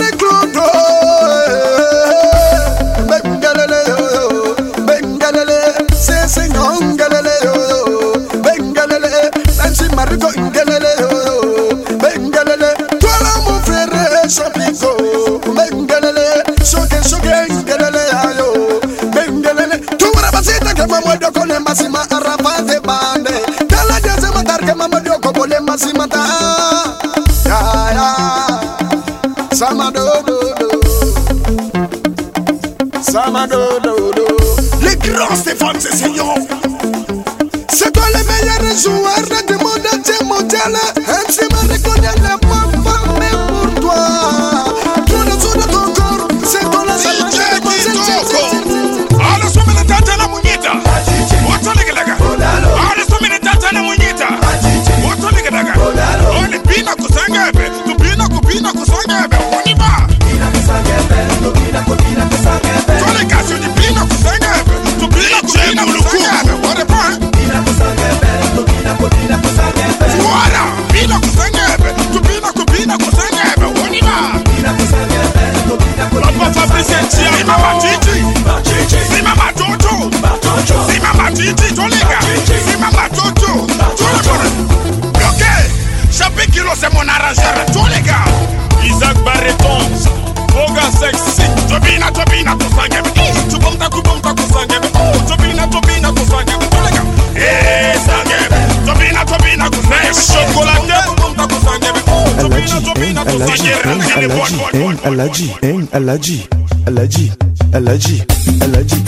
Alaji, 105.05 105.51
hein, 105.63 105.87
Alaji, 105.93 106.49
Alaji, 106.87 107.33
Alaji, 107.73 108.23
Alaji. 108.61 109.03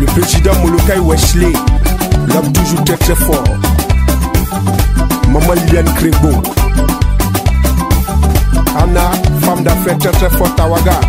Le 0.00 0.06
président 0.06 0.52
Molokai 0.62 0.98
Wesley 0.98 1.52
l'homme 2.28 2.52
toujours 2.52 2.84
très 2.84 2.96
très 2.96 3.14
fort. 3.14 3.44
Maman 5.28 5.52
Liliane 5.66 5.92
Crébo. 5.94 6.28
Banda 9.64 9.80
fait 9.84 9.96
très 9.96 10.10
très 10.10 10.30
fort 10.30 10.52
Tawaga. 10.56 11.00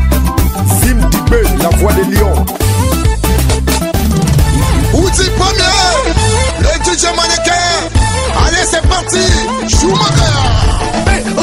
Zim 0.81 0.99
Tibé, 1.09 1.41
la 1.59 1.69
voix 1.77 1.93
des 1.93 2.03
lions. 2.03 2.45
Outil 4.93 5.29
premier, 5.37 5.73
le 6.59 6.83
DJ 6.83 7.05
mannequin. 7.15 7.65
Allez, 8.45 8.65
c'est 8.69 8.87
parti, 8.87 9.25
Shumakaya. 9.67 10.43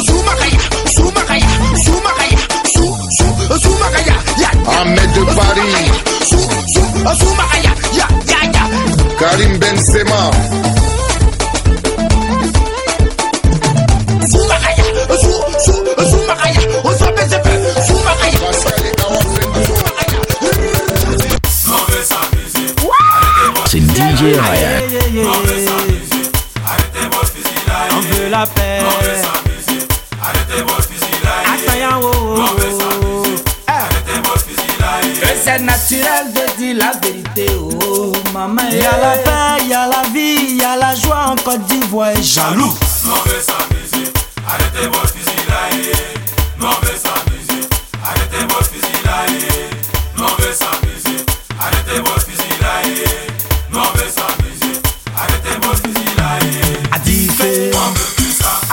Shumakaya, 0.07 0.59
Shumakaya, 0.95 1.47
Shumakaya, 1.85 2.39
Shumakaya. 3.59 4.17
Ahmed 4.81 5.13
de 5.13 5.25
Paris. 5.35 5.75
Shumakaya, 7.19 7.73
ya, 7.93 8.07
ya, 8.29 8.41
ya. 8.53 8.65
Karim 9.19 9.59
Benzema. 9.59 10.60
la 28.31 28.47
paix. 28.47 28.79
Arrêtez 30.23 30.63
oh, 32.03 32.11
oh, 32.15 32.45
oh. 33.03 33.25
Eh. 33.69 35.37
c'est 35.43 35.59
naturel 35.59 36.33
de 36.33 36.57
dire 36.59 36.77
la 36.77 36.93
vérité, 37.03 37.47
oh 37.83 38.13
maman. 38.33 38.63
Y 38.71 38.85
a 38.85 38.99
la 38.99 39.17
paix, 39.19 39.65
y'a 39.69 39.87
la 39.87 40.03
vie, 40.13 40.57
y'a 40.57 40.77
la 40.77 40.95
joie 40.95 41.27
en 41.31 41.37
Côte 41.37 41.65
d'Ivoire. 41.67 42.11
Et 42.11 42.23
jaloux. 42.23 42.73
On 43.05 43.29
veut 43.29 43.41
s'amuser, 43.41 44.13
arrêtez 44.47 44.87
vos 44.87 45.07
fusils 45.09 45.49
là. 45.49 45.71
On 46.61 46.67
arrêtez 48.07 48.45
vos 48.45 48.65
arrêtez 51.61 52.20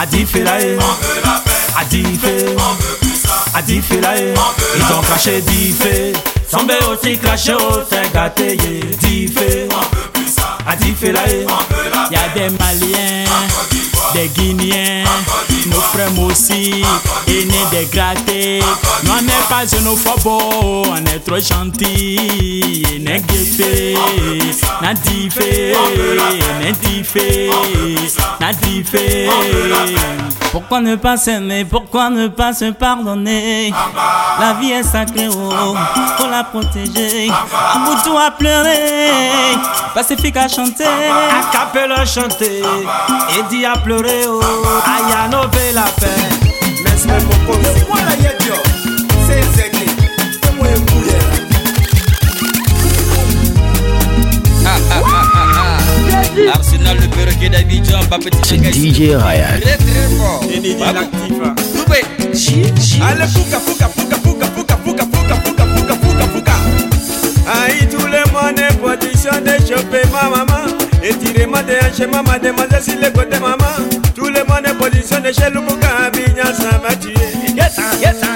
Adifé 0.00 0.44
là. 0.44 0.52
On 0.54 0.62
veut 0.62 1.20
la 1.24 1.42
paix, 1.44 1.50
Adifé. 1.80 2.46
on 2.56 2.74
veut 2.74 2.98
plus 3.00 3.16
ça. 3.20 3.44
Adifé 3.54 4.00
là. 4.00 4.14
Ils 4.16 4.94
ont 4.94 5.00
craché 5.02 5.40
Difé. 5.40 6.12
Sombe 6.48 6.72
aussi 6.90 7.18
craché 7.18 7.54
au 7.54 7.72
Saint-Gâté. 7.90 8.56
Difé. 9.00 9.68
On 9.72 9.96
veut 9.96 10.10
plus 10.12 10.28
ça. 10.32 10.58
Adifé 10.66 11.12
là. 11.12 11.20
On 11.26 11.74
veut 11.74 11.90
la 11.92 12.08
Il 12.10 12.14
y 12.14 12.16
a 12.44 12.48
des 12.48 12.54
Maliens, 12.56 13.24
des 14.14 14.28
Guinéens, 14.28 15.04
nos 15.66 15.80
frères 15.80 16.18
aussi, 16.20 16.84
aînés 17.26 17.66
des 17.70 17.86
grattés. 17.86 18.60
Nous 19.04 19.10
on 19.10 19.22
n'est 19.22 19.46
pas 19.48 19.64
xénophobe, 19.64 20.26
on 20.26 20.96
est 20.96 21.20
trop 21.20 21.38
gentils. 21.38 22.82
N'est 23.00 23.20
guetté, 23.20 23.96
n'a 24.82 24.94
diffé, 24.94 25.74
n'est 26.60 26.72
diffé, 26.72 27.50
n'a 28.40 28.52
diffé. 28.52 29.28
Pourquoi 30.50 30.80
ne 30.80 30.96
pas 30.96 31.16
s'aimer, 31.16 31.64
pourquoi 31.64 32.08
ne 32.10 32.28
pas 32.28 32.52
se 32.52 32.70
pardonner? 32.70 33.72
La 34.40 34.54
vie 34.54 34.72
est 34.72 34.82
sacrée, 34.82 35.28
oh, 35.28 35.74
faut 36.16 36.28
la 36.28 36.42
protéger. 36.44 37.30
Aboutou 37.74 38.16
a 38.18 38.30
pleuré, 38.30 38.76
Pacifique 39.94 40.36
a 40.36 40.48
chanté, 40.48 40.84
a 40.84 41.52
capella 41.52 42.04
chanté, 42.06 42.62
Eddie 43.38 43.66
a 43.66 43.76
pleuré, 43.76 43.87
oh, 43.90 44.40
Ayano 44.84 45.42
veut 45.42 45.74
la 45.74 45.82
paix. 46.00 46.06
Mais 46.84 46.90
c'est 46.96 47.08
mon 47.08 47.54
C'est 47.62 47.88
moi 47.88 47.98
la 48.06 48.14
yedio. 48.16 48.54
C'est. 49.26 49.42
C'est 49.54 50.54
moi 50.56 50.66
bouillère. 50.86 51.28
Arsenal, 56.52 56.96
le 57.00 57.08
perroquet 57.08 57.48
d'Abidjan, 57.48 58.00
pas 58.08 58.18
petit 58.18 58.38
C'est 58.44 58.56
DJ 58.56 59.14
Ryan. 59.14 59.60
Très 59.60 59.76
très 59.76 60.08
fort. 60.16 60.42
Loupé. 61.74 62.04
Allez, 63.02 63.26
fouka, 63.26 63.58
fouka, 63.58 63.88
fouka, 63.88 64.16
fouka, 64.16 64.46
fouka, 64.46 64.76
fouka, 64.84 65.04
fouka, 65.04 65.34
fouka, 65.34 65.64
fouka, 65.66 65.94
fouka, 65.94 66.24
fouka. 66.34 66.52
Aïe, 67.46 67.88
tout 67.88 68.06
le 68.06 68.22
monde 68.32 68.58
est 68.58 68.76
position 68.76 69.40
de 69.40 69.66
choper 69.66 70.02
ma 70.12 70.28
maman. 70.36 70.68
mode 71.48 71.72
ya 71.72 71.92
chez 71.92 72.06
maman, 72.06 72.38
demoiselle 72.42 72.82
sur 72.82 72.98
les 73.00 73.10
côtés 73.12 73.38
maman. 73.40 73.64
Tous 74.14 74.28
les 74.28 74.42
mois, 74.44 74.60
les 74.60 74.72
positions 74.74 75.20
de 75.20 75.32
chez 75.32 75.50
Lubuka, 75.50 76.10
Vignan, 76.12 76.52
ça 76.54 76.78
va 76.78 76.94
tuer. 76.94 77.14
Yes, 77.56 77.76
yes, 78.00 78.27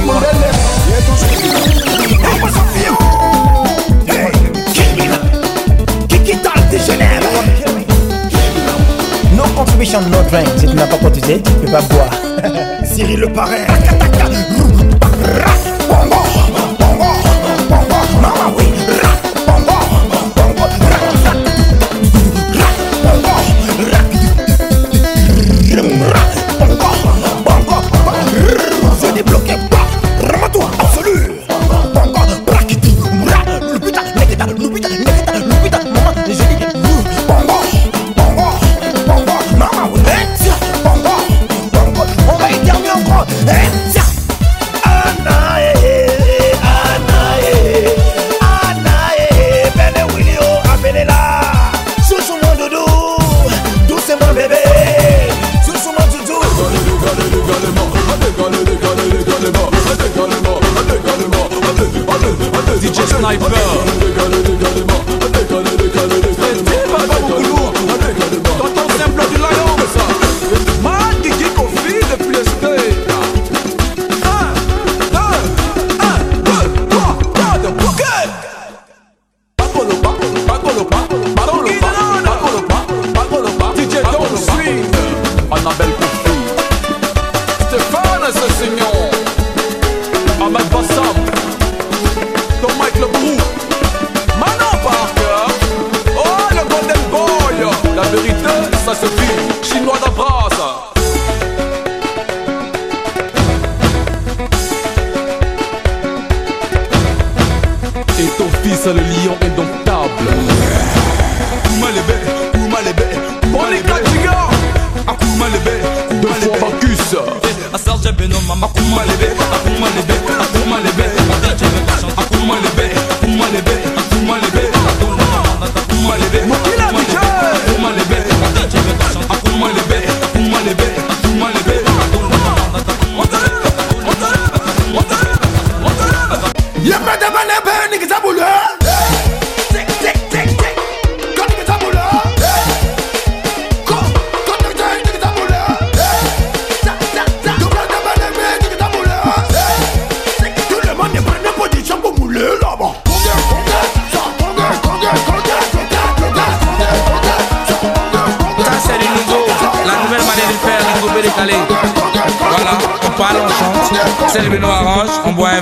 mundele 0.00 0.50
No 9.34 9.44
contribution, 9.54 10.00
no 10.10 10.22
drink. 10.30 10.48
Si 10.58 10.66
tu 10.66 10.74
n'as 10.74 10.86
pas 10.86 10.96
cotisé, 10.96 11.42
tu 11.42 11.52
peux 11.52 11.70
pas 11.70 11.80
boire. 11.82 12.10
Cyril 12.84 13.20
le 13.20 13.32
parrain. 13.32 13.66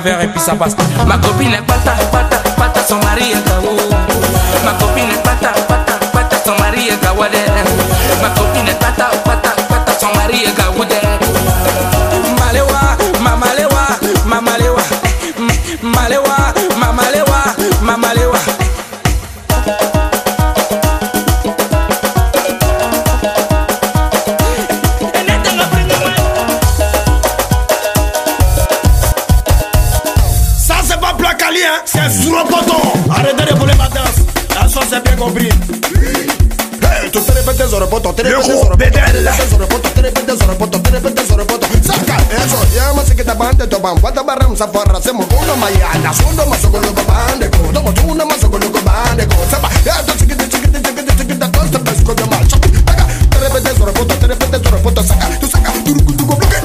verre 0.06 0.22
et 0.22 0.28
puis 0.28 0.40
ça 0.40 0.54
passe. 0.54 0.76
Ma 1.06 1.18
copine 1.18 1.52
est 1.52 1.66
pata, 1.66 1.92
pata, 2.12 2.38
pata, 2.56 2.80
son 2.88 2.96
mari 2.96 3.32
est 3.32 3.48
kawo. 3.48 3.76
Ma 4.64 4.72
copine 4.72 5.10
est 5.10 5.22
pata, 5.22 5.50
pata, 5.66 5.94
pata, 6.12 6.36
son 6.44 6.56
mari 6.62 6.88
est 6.88 7.00
kawadé. 7.00 7.38
Safara, 44.56 45.00
se 45.02 45.12
mo 45.12 45.24
uno 45.30 45.56
mayana, 45.56 46.12
sundo 46.14 46.46
maso 46.46 46.70
con 46.70 46.80
lo 46.80 46.92
bande, 46.92 47.50
ko, 47.50 47.70
tomo 47.72 47.92
tuna 47.92 48.24
maso 48.24 48.48
con 48.48 48.60
lo 48.60 48.70
bande, 48.82 49.26
ko, 49.26 49.36
saba, 49.50 49.68
ya 49.84 50.02
to 50.02 50.12
chiquita, 50.16 50.48
chiquita, 50.48 50.80
chiquita, 50.80 51.14
chiquita, 51.14 51.48
todo 51.50 51.70
te 51.70 51.78
pesco 51.78 52.14
de 52.14 52.24
mal, 52.24 52.46
chopi, 52.48 52.70
taca, 52.70 53.04
te 53.30 53.38
répètes 53.38 53.76
Zoropoto, 53.76 54.14
te 54.14 54.26
répètes 54.26 54.64
Zoropoto, 54.64 55.02
saka, 55.02 55.26
tu 55.38 55.46
saka, 55.46 55.72
tu 55.84 55.92
ruku, 55.92 56.12
tu 56.16 56.24
go, 56.24 56.34
bloqué, 56.36 56.56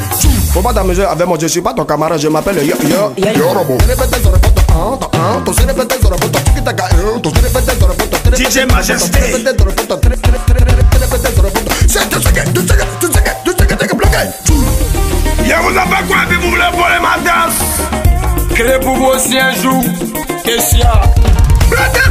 Faut 0.53 0.61
pas 0.61 0.73
t'amuser 0.73 1.03
avec 1.03 1.27
moi, 1.27 1.37
je 1.39 1.47
suis 1.47 1.61
pas 1.61 1.73
ton 1.73 1.83
camarade, 1.85 2.19
je 2.19 2.29
m'appelle 2.29 2.65
Yo 2.65 2.75
Yo 2.83 3.13
Yo 3.17 3.47
Robo. 3.49 3.77
Tu 3.77 3.85
répètes 3.85 4.23
Zoropoto, 4.23 4.61
hein, 4.69 4.97
to, 4.99 5.07
hein, 5.17 5.43
tu 5.45 5.53
sais 5.53 5.65
répéter 5.67 5.95
Zoropoto, 6.01 6.39
chiquita, 6.47 6.73
ka, 6.73 6.85
euh, 6.95 7.19
tu 7.21 7.29
sais 7.29 7.41
répéter 7.45 7.79
Zoropoto, 7.79 8.17
tu 8.23 8.29
répètes 8.29 8.51
DJ 8.51 8.71
Majesté. 8.71 9.19
Tu 9.19 9.35
répètes 9.35 9.59
Zoropoto, 9.59 9.97
tu 9.97 10.07
répètes 10.07 11.35
Zoropoto, 11.35 11.71
c'est 11.89 12.09
tu 12.09 12.21
sais 12.21 12.31
que, 12.31 12.49
tu 12.51 12.61
sais 12.67 12.75
que, 12.77 12.83
tu 12.99 13.07
sais 13.11 13.21
que, 13.21 13.31
tu 13.43 13.51
sais 13.51 13.65
que, 13.67 13.73
tu 13.73 13.79
sais 13.79 13.87
que, 13.87 13.95
bloqué. 13.95 14.17
Y'a 15.47 15.59
vous 15.59 15.75
a 15.77 15.81
pas 15.81 16.03
quoi, 16.07 16.17
Kede 18.61 18.77
pou 18.77 18.93
vò 18.93 19.17
si 19.17 19.39
anjou 19.41 19.81
Kesya 20.45 20.93
Blote 21.69 22.10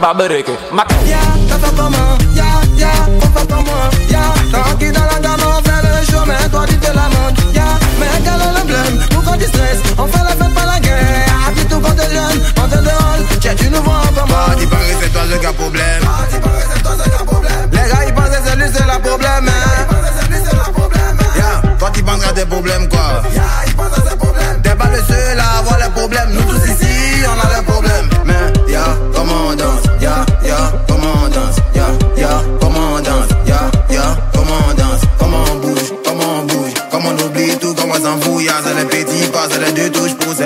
fait 0.00 1.76
Ya, 2.34 2.44
ya, 2.76 2.88
on 3.08 3.20
fait 3.20 3.48
comment 3.48 3.90
Ya, 4.08 4.20
tranquille 4.52 4.92
dans 4.92 5.04
la 5.04 5.18
gamme, 5.20 5.40
on 5.46 5.62
fait 5.62 5.82
le 5.82 6.06
chemin 6.06 6.48
Toi 6.50 6.64
tu 6.68 6.76
te 6.76 6.86
lamentes. 6.86 7.38
Ya, 7.54 7.64
mais 7.98 8.06
quel 8.24 8.32
est 8.32 8.52
le 8.54 8.60
problème 8.60 9.06
Pourquoi 9.10 9.36
tu 9.36 9.44
stresses 9.44 9.82
On 9.98 10.06
fait 10.06 10.24
la 10.24 10.30
fête, 10.30 10.54
pas 10.54 10.66
la 10.66 10.80
guerre 10.80 11.26
Appuie 11.48 11.64
tout 11.66 11.80
quand 11.80 11.92
t'es 11.94 12.10
jeune, 12.14 12.40
on 12.56 12.68
te 12.68 12.76
dehors 12.76 13.16
Tiens, 13.40 13.54
tu 13.56 13.70
nous 13.70 13.82
vois 13.82 14.00
Il 14.60 14.68
paraît 14.68 14.96
c'est 15.00 15.12
toi 15.12 15.22
le 15.30 15.38
gars 15.38 15.52
problème. 15.52 16.02
Les 17.72 17.78
gars 17.90 18.04
ils 18.06 18.14
pensent 18.14 18.28
que 18.28 18.36
c'est 18.44 18.56
lui 18.56 18.64
c'est 18.72 18.84
le 18.84 19.00
problème 19.00 19.48
hein. 19.48 19.86
Ya, 21.36 21.62
toi 21.78 21.90
tu 21.92 22.02
penses 22.02 22.26
à 22.26 22.32
des 22.32 22.44
problèmes 22.46 22.88
quoi. 22.88 23.22
T'es 24.62 24.74
pas 24.74 24.88
le 24.90 25.02
seul 25.02 25.38
à 25.38 25.58
avoir 25.58 25.78
les 25.78 25.88
problèmes. 25.90 26.30
Nous 26.32 26.42
tous 26.42 26.64
ici 26.66 27.24
on 27.26 27.32
a 27.32 27.56
les 27.56 27.62
problèmes 27.62 27.69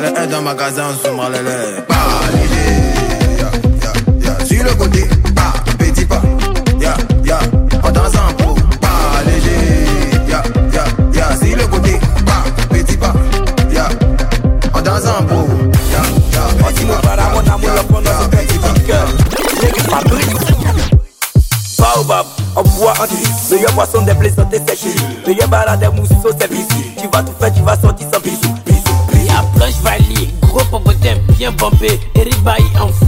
pour, 0.05 0.17
les 0.17 0.21
un 0.21 0.27
dans 0.27 0.39
le 0.39 0.45
magasin, 0.45 0.85
les 1.31 1.43
lèvres. 1.43 1.87
Pas 1.87 1.95
ya, 4.21 4.45
sur 4.45 4.65
le 4.65 4.75
côté, 4.75 5.05
pas, 5.35 5.53
petit 5.79 6.05
pas, 6.05 6.23
ya, 6.81 6.95
ya, 7.25 7.39
en 7.83 7.93
pro, 8.35 8.55
pas 8.81 9.23
léger, 9.27 9.87
ya, 10.29 10.43
ya, 10.73 10.85
ya, 11.13 11.37
sur 11.37 11.57
le 11.57 11.67
côté, 11.67 11.99
pas, 12.25 12.45
petit 12.71 12.97
pas, 12.97 13.13
ya, 13.73 13.89
en 14.75 14.83
pro, 15.25 15.49
ya, 15.91 16.03
ya, 16.33 16.43
petit 16.65 16.85
pas, 16.85 17.01
ya, 17.07 17.27
ya, 17.43 17.57
ya, 17.57 18.27
petit 18.31 18.59
pas. 18.59 18.75
Baobab, 21.79 22.27
on 22.57 22.63
boit 22.63 22.93
en 22.99 23.07
gris 23.07 23.29
Meilleur 23.51 23.73
poisson 23.73 24.03
des 24.03 24.15
blés 24.15 24.31
sont 24.31 24.49
séchés 24.51 24.95
Meilleur 25.27 25.49
balade 25.49 25.81
des 25.81 25.89
mousseaux 25.89 26.33
c'est 26.41 26.51
bisous 26.51 26.84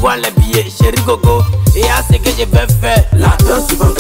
Envoie 0.07 0.18
les 0.18 0.30
billets, 0.40 0.70
chéri 0.70 1.02
Gogo 1.04 1.42
Et 1.74 1.82
à 1.82 2.00
ce 2.00 2.16
que 2.18 2.30
je 2.30 2.44
vais 2.44 2.72
faire 2.80 3.04
La 3.14 3.36
danse 3.44 3.72
La 3.76 3.95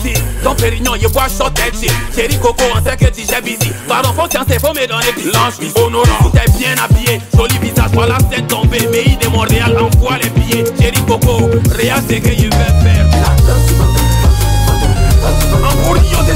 On 0.00 0.02
boit 0.02 0.12
au 0.12 0.14
thé, 0.14 0.14
dans 0.42 0.54
Pérignon, 0.54 0.92
shot 1.28 1.50
et 1.56 1.76
chill. 1.76 1.92
Chéri 2.14 2.38
Coco, 2.38 2.64
on 2.74 2.82
sait 2.84 2.96
que 2.96 3.06
tu 3.06 3.22
j'ai 3.28 3.40
busy. 3.42 3.70
Pardon, 3.88 4.10
confiance, 4.16 4.46
c'est 4.48 4.60
faut 4.60 4.72
me 4.72 4.86
donner 4.86 5.12
plus. 5.12 5.30
Lange, 5.32 5.54
honorant, 5.76 6.30
t'es 6.32 6.50
bien 6.58 6.74
habillé. 6.82 7.20
Joli 7.36 7.58
visage, 7.58 7.90
voilà, 7.92 8.18
c'est 8.32 8.46
tombé. 8.46 8.78
Mais 8.90 9.16
de 9.22 9.28
Montréal, 9.28 9.76
envoie 9.78 10.16
les 10.22 10.30
billets. 10.30 10.64
Chéri 10.80 11.00
Coco, 11.06 11.48
regarde 11.78 12.04
ce 12.08 12.14
que 12.16 12.30
je 12.30 12.44
vais 12.44 12.50
faire. 12.50 13.06
En 15.62 15.76
de 16.24 16.34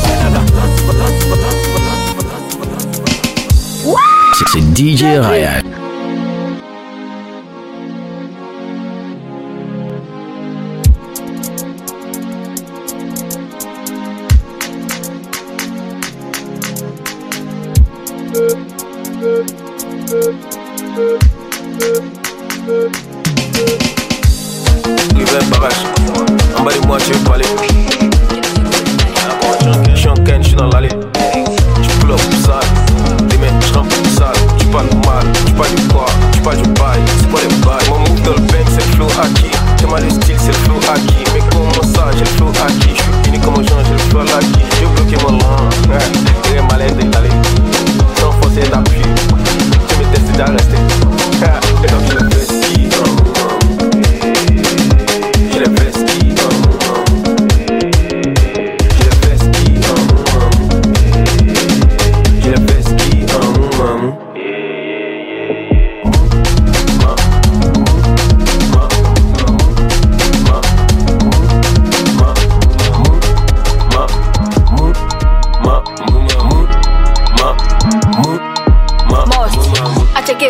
C'est- 4.36 4.48
C'est 4.52 4.74
DJ 4.74 5.02
Ryan. 5.20 5.73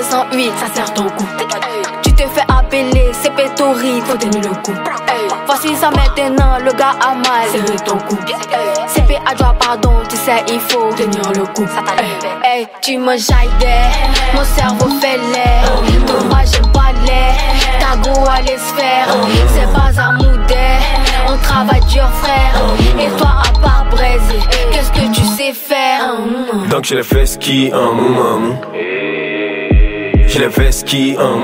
ça 0.02 0.74
sert 0.74 0.92
ton 0.94 1.04
cou. 1.04 1.26
Tu 2.02 2.12
te 2.12 2.22
fais 2.22 2.44
appeler, 2.48 3.12
c'est 3.12 3.34
pétori, 3.34 4.00
faut 4.04 4.16
tenir 4.16 4.42
le 4.42 4.54
coup. 4.62 4.74
Voici 5.46 5.74
ça 5.76 5.90
maintenant, 5.90 6.58
le 6.64 6.72
gars 6.72 6.96
a 7.00 7.14
mal, 7.14 7.48
c'est 7.52 7.84
ton 7.84 7.98
cou. 7.98 8.16
CP 8.86 9.16
à 9.26 9.34
toi, 9.34 9.54
pardon, 9.58 9.92
tu 10.08 10.16
sais, 10.16 10.44
il 10.48 10.60
faut 10.60 10.92
tenir 10.94 11.30
le 11.32 11.44
coup. 11.54 11.66
Hey, 12.44 12.66
tu 12.82 12.98
me 12.98 13.16
jaillais, 13.16 13.90
mon 14.34 14.44
cerveau 14.44 14.88
fait 15.00 15.18
l'air. 15.32 15.64
Ton 16.06 16.24
bras, 16.28 16.44
j'ai 16.44 16.60
pas 16.72 16.92
l'air, 17.06 17.34
ta 17.78 17.96
go 17.96 18.20
à 18.28 18.40
les 18.40 18.58
faire. 18.58 19.06
C'est 19.48 19.72
pas 19.72 20.00
à 20.00 20.12
mouder, 20.12 20.78
on 21.28 21.36
travaille 21.38 21.84
dur, 21.92 22.08
frère. 22.22 22.54
Et 22.98 23.10
toi, 23.18 23.36
à 23.46 23.58
part 23.60 23.86
braiser, 23.90 24.40
qu'est-ce 24.72 24.90
que 24.90 25.14
tu 25.14 25.24
sais 25.24 25.52
faire? 25.52 26.16
Donc, 26.68 26.84
je 26.84 26.96
les 26.96 27.02
fais 27.02 27.26
ski, 27.26 27.70
un 27.72 27.92
moment. 27.92 28.60
J'ai 30.34 30.40
les 30.40 30.50
fesses 30.50 30.82
qui 30.82 31.16
un 31.16 31.38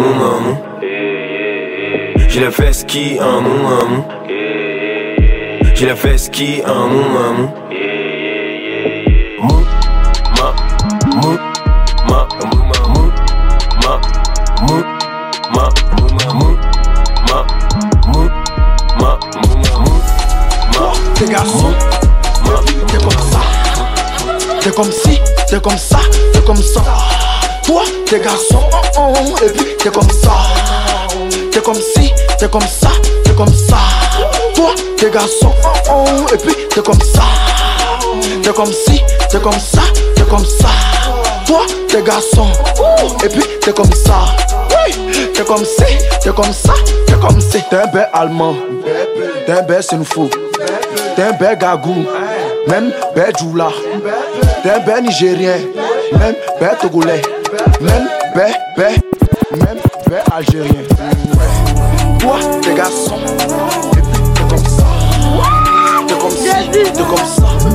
J'ai 2.29 2.41
qui 2.89 3.19
un 3.21 3.41
mamou 3.41 4.05
J'ai 5.77 5.87
les 5.87 5.95
fesses 5.95 6.29
qui 6.29 6.61
un 6.67 6.89
mamou 6.89 7.51
Mou. 9.39 9.65
Ma 10.37 10.55
mou 11.07 11.39
ma 12.09 12.27
mou 12.35 12.59
ma 12.67 12.81
mou. 12.89 13.07
Ma 13.85 14.01
mou 14.67 14.83
ma 15.55 15.65
mou 15.95 16.09
ma 16.19 16.27
mou. 16.35 16.53
Ma 17.29 17.39
mou 18.09 18.27
ma 18.99 19.11
mou 19.37 19.55
ma 19.57 19.79
mou. 19.79 19.95
Ma 20.75 21.15
T'es 21.15 21.27
garçon, 21.27 21.73
t'es 22.89 22.99
comme 22.99 23.23
ça. 23.31 23.41
T'es 24.61 24.71
comme 24.73 24.91
si, 24.91 25.21
t'es 25.49 25.61
comme 25.61 25.79
ça, 25.79 26.01
t'es 26.33 26.41
comme 26.41 26.57
ça. 26.57 26.83
Toi, 27.71 27.85
t'es 28.05 28.19
garçon, 28.19 28.59
oh, 28.99 29.13
oh, 29.15 29.45
et 29.47 29.51
puis 29.51 29.77
t'es 29.79 29.91
comme 29.91 30.11
ça. 30.11 30.33
T'es 31.53 31.61
comme 31.61 31.77
si, 31.77 32.13
t'es 32.37 32.49
comme 32.49 32.61
ça, 32.63 32.89
t'es 33.23 33.31
comme 33.31 33.47
ça. 33.47 33.77
Toi, 34.57 34.75
t'es 34.97 35.09
garçon, 35.09 35.53
oh, 35.89 35.93
oh, 35.95 36.35
et 36.35 36.37
puis 36.37 36.53
t'es 36.69 36.81
comme 36.83 37.01
ça. 37.01 37.23
T'es 38.43 38.51
comme 38.51 38.73
si, 38.73 39.01
t'es 39.31 39.39
comme 39.39 39.53
ça, 39.53 39.83
t'es 40.17 40.23
comme 40.23 40.45
ça. 40.45 40.69
Toi, 41.47 41.61
t'es 41.87 42.03
garçon, 42.03 42.49
et 43.25 43.29
puis 43.29 43.45
t'es 43.61 43.73
comme 43.73 43.93
ça. 43.93 44.17
T'es 45.33 45.45
comme 45.45 45.65
si, 45.65 45.85
t'es 46.21 46.31
comme 46.33 46.53
ça, 46.53 46.73
t'es 47.07 47.15
comme 47.15 47.41
si. 47.41 47.63
T'es 47.71 47.77
un 47.77 47.87
bel 47.87 48.09
allemand, 48.13 48.57
t'es 49.47 49.53
un 49.53 49.63
bel 49.63 49.81
sinfou, 49.81 50.29
t'es 51.15 51.23
un 51.23 51.33
bel 51.35 51.57
gagou, 51.57 52.05
même 52.67 52.91
bel 53.15 53.33
djoula. 53.39 53.69
T'es 54.65 54.71
un 54.71 54.81
bel 54.81 55.05
nigérien, 55.05 55.59
même 56.19 56.35
bel 56.59 56.77
togolais, 56.83 57.23
même 57.81 58.09
bel, 58.35 58.55
bel, 58.77 58.97
même 59.59 59.79
bel 60.09 60.23
algérien. 60.33 60.83
Toi, 62.19 62.39
t'es 62.63 62.75
garçon, 62.75 63.17
et 63.17 64.01
puis 64.01 64.21
t'es 64.35 64.43
comme 64.49 64.65
ça. 64.67 64.87
T'es 66.07 66.15
comme 66.15 66.31
ça, 66.31 66.57
t'es 66.73 66.93
comme 66.93 67.17
ça. 67.17 67.70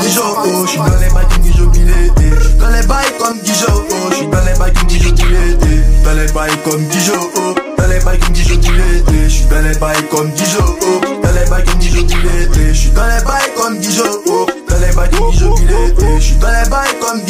Dijon, 0.00 0.22
oh, 0.26 0.66
dans 0.76 0.84
les 0.98 1.06
eh, 1.06 2.58
dans 2.58 2.68
les 2.68 2.86
bails 2.86 3.12
comme 3.18 3.38
oh, 3.38 4.24
dans 4.30 4.40
les 4.40 4.72
comme 4.72 4.86
Dijon 4.86 5.10
Billet, 5.12 5.56
eh, 5.62 6.04
dans 6.04 6.12
les 6.14 6.32
bails 6.32 6.50
comme 6.64 6.82
oh, 7.14 7.54
dans 7.78 7.86
les 7.86 7.98
comme 8.00 8.32
Dijon 8.32 8.56
Billet, 8.56 9.04
eh, 9.08 9.28
j'suis 9.28 9.44
dans 9.46 9.60
les 9.62 9.74
bails 9.78 10.08
comme 10.10 10.30
oh, 10.58 11.00
dans 11.22 11.32
les 11.32 11.64
comme 11.64 11.78
Dijon 11.78 12.02
Billet, 12.02 12.48
eh, 12.56 12.74
j'suis 12.74 12.90
dans 12.90 13.06
les 13.06 13.22
bails 13.24 13.52
comme 13.56 13.78
oh, 14.26 14.46
dans 14.68 14.78
les 14.78 14.92
comme 14.94 15.30
Dijon 15.30 15.54
Billet, 15.54 15.94
eh, 15.98 16.20
j'suis 16.20 16.36
dans 16.38 16.48
les 16.48 16.68
bails 16.68 16.94
comme 17.00 17.20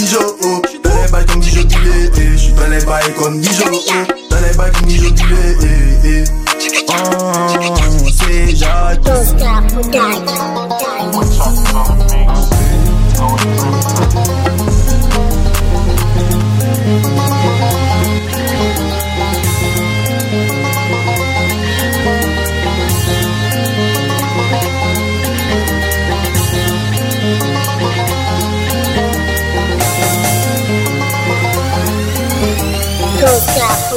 oh, 0.43 0.62
dans 0.83 0.95
les 0.95 1.09
bails 1.11 1.27
comme 1.27 1.41
Dijon 1.41 1.62
Billet, 1.65 2.11
eh, 2.17 2.37
j'suis 2.37 2.53
dans 2.53 2.69
les 2.69 2.85
bails 2.85 3.12
comme 3.19 3.43
oh, 3.45 3.81
dans 4.31 4.39
les 4.41 4.55
eh, 5.62 6.05
eh. 6.05 6.25
Oh, 11.17 12.04
Go, 13.25 13.31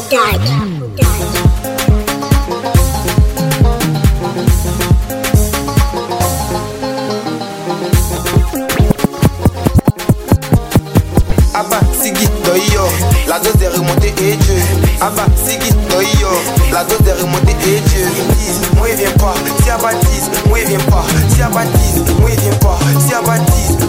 go, 0.09 0.66
La 13.27 13.39
dose 13.39 13.61
est 13.61 13.67
remontée 13.67 14.13
et 14.19 14.35
Dieu. 14.37 14.55
Abba, 15.01 15.25
Sigi, 15.35 15.73
Doyo, 15.89 16.29
la 16.71 16.83
dose 16.85 17.05
est 17.05 17.21
remontée 17.21 17.55
et 17.65 17.79
Dieu. 17.81 18.07
Pas, 19.19 19.33
si 19.61 19.69
Abba 19.69 19.89
baptise, 19.89 20.29
moi 20.47 20.59
pas, 20.89 21.03
si 21.29 21.41
Abba 21.41 21.55
baptise, 21.55 22.03
moi 22.21 22.29
pas, 22.61 22.77
si 22.99 23.11
pas, 23.11 23.21
pas, 23.25 23.87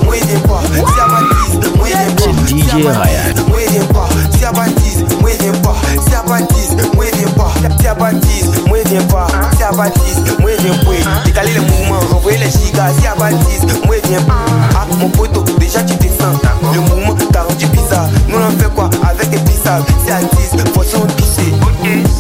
si 7.81 7.87
Abba 7.87 8.13
baptise, 8.13 8.51
moi 8.67 8.79
il 8.85 8.91
vient 8.91 9.03
pas, 9.03 9.27
si 9.57 9.63
Abba 9.63 9.85
baptise, 9.85 10.23
moi 10.39 10.51
vient 10.59 10.79
pas. 10.79 11.25
Décaler 11.25 11.53
les 11.53 11.61
mouvements, 11.61 12.01
renvoyer 12.11 12.39
les 12.39 12.51
gigas, 12.51 12.93
si 13.01 13.07
Abba 13.07 13.31
baptise, 13.31 13.65
moi 13.85 13.97
il 14.03 14.09
vient 14.11 14.23
pas. 14.23 14.45
Ah 14.75 14.87
mon 14.99 15.09
poteau, 15.09 15.45
déjà 15.59 15.83
tu 15.83 15.95
descends, 15.97 16.39
le 16.73 16.81
mouvement 16.81 17.15
t'as 17.33 17.43
rendu 17.43 17.67
bizarre. 17.67 18.09
Nous 18.29 18.37
on 18.37 18.59
fait 18.59 18.73
quoi 18.75 18.91
avec 19.09 19.31
des 19.31 19.39
pizzas? 19.39 19.81
C'est 20.05 20.13
à 20.13 20.21
10, 20.21 20.29
faut 20.75 20.83
s'en 20.83 21.07
pisser. 21.17 21.53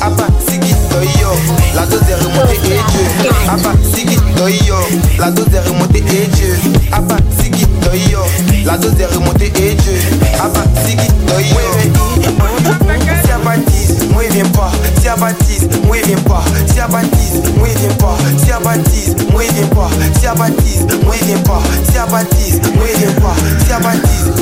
Abba, 0.00 0.26
Sigi, 0.46 0.74
Doyo, 0.90 1.30
la 1.74 1.86
dose 1.86 2.00
est 2.08 2.14
remontée 2.14 2.60
et 2.64 2.80
Dieu. 2.90 3.30
Abba, 3.48 3.72
Sigi, 3.92 4.18
Doyo, 4.36 4.76
la 5.18 5.30
dose 5.30 5.46
est 5.52 5.68
remontée 5.68 5.98
et 5.98 6.26
Dieu. 6.28 6.56
Abba, 6.92 7.16
Sigi, 7.38 7.66
Doyo, 7.82 8.20
la 8.64 8.76
dose 8.76 9.00
est 9.00 9.06
remontée 9.06 9.52
et 9.56 9.74
Dieu. 9.74 9.98
Abba, 10.40 10.62
Sigi, 10.84 11.08
Doyo. 11.26 11.56
Si 13.24 13.30
Abba 13.32 13.56
baptise, 13.56 13.96
moi 14.12 14.22
il 14.24 14.32
vient 14.34 14.50
pas. 14.50 14.70
Si 15.00 15.08
Abba 15.08 15.27
baptise, 15.28 15.68
moi 15.84 15.96
viens 16.06 16.16
pas. 16.18 16.42
Si 16.66 16.80
à 16.80 16.88
baptise, 16.88 17.42
moi 17.56 17.68
viens 17.76 17.94
pas. 17.96 18.16
Si 18.38 18.50
à 18.50 18.60
baptise, 18.60 19.14
moi 19.30 19.42
viens 19.54 19.66
pas. 19.68 19.90
Si 20.18 20.26
à 20.26 20.34
baptise, 20.34 20.86
moi 21.04 21.14
viens 21.22 21.38
pas. 21.40 21.60
Si 21.90 21.98
à 21.98 22.06
baptise, 22.06 22.60
moi 22.74 22.86
viens 22.96 23.12
pas. 23.20 23.34
Si 23.64 23.72
à 23.72 23.78
baptise, 23.78 24.38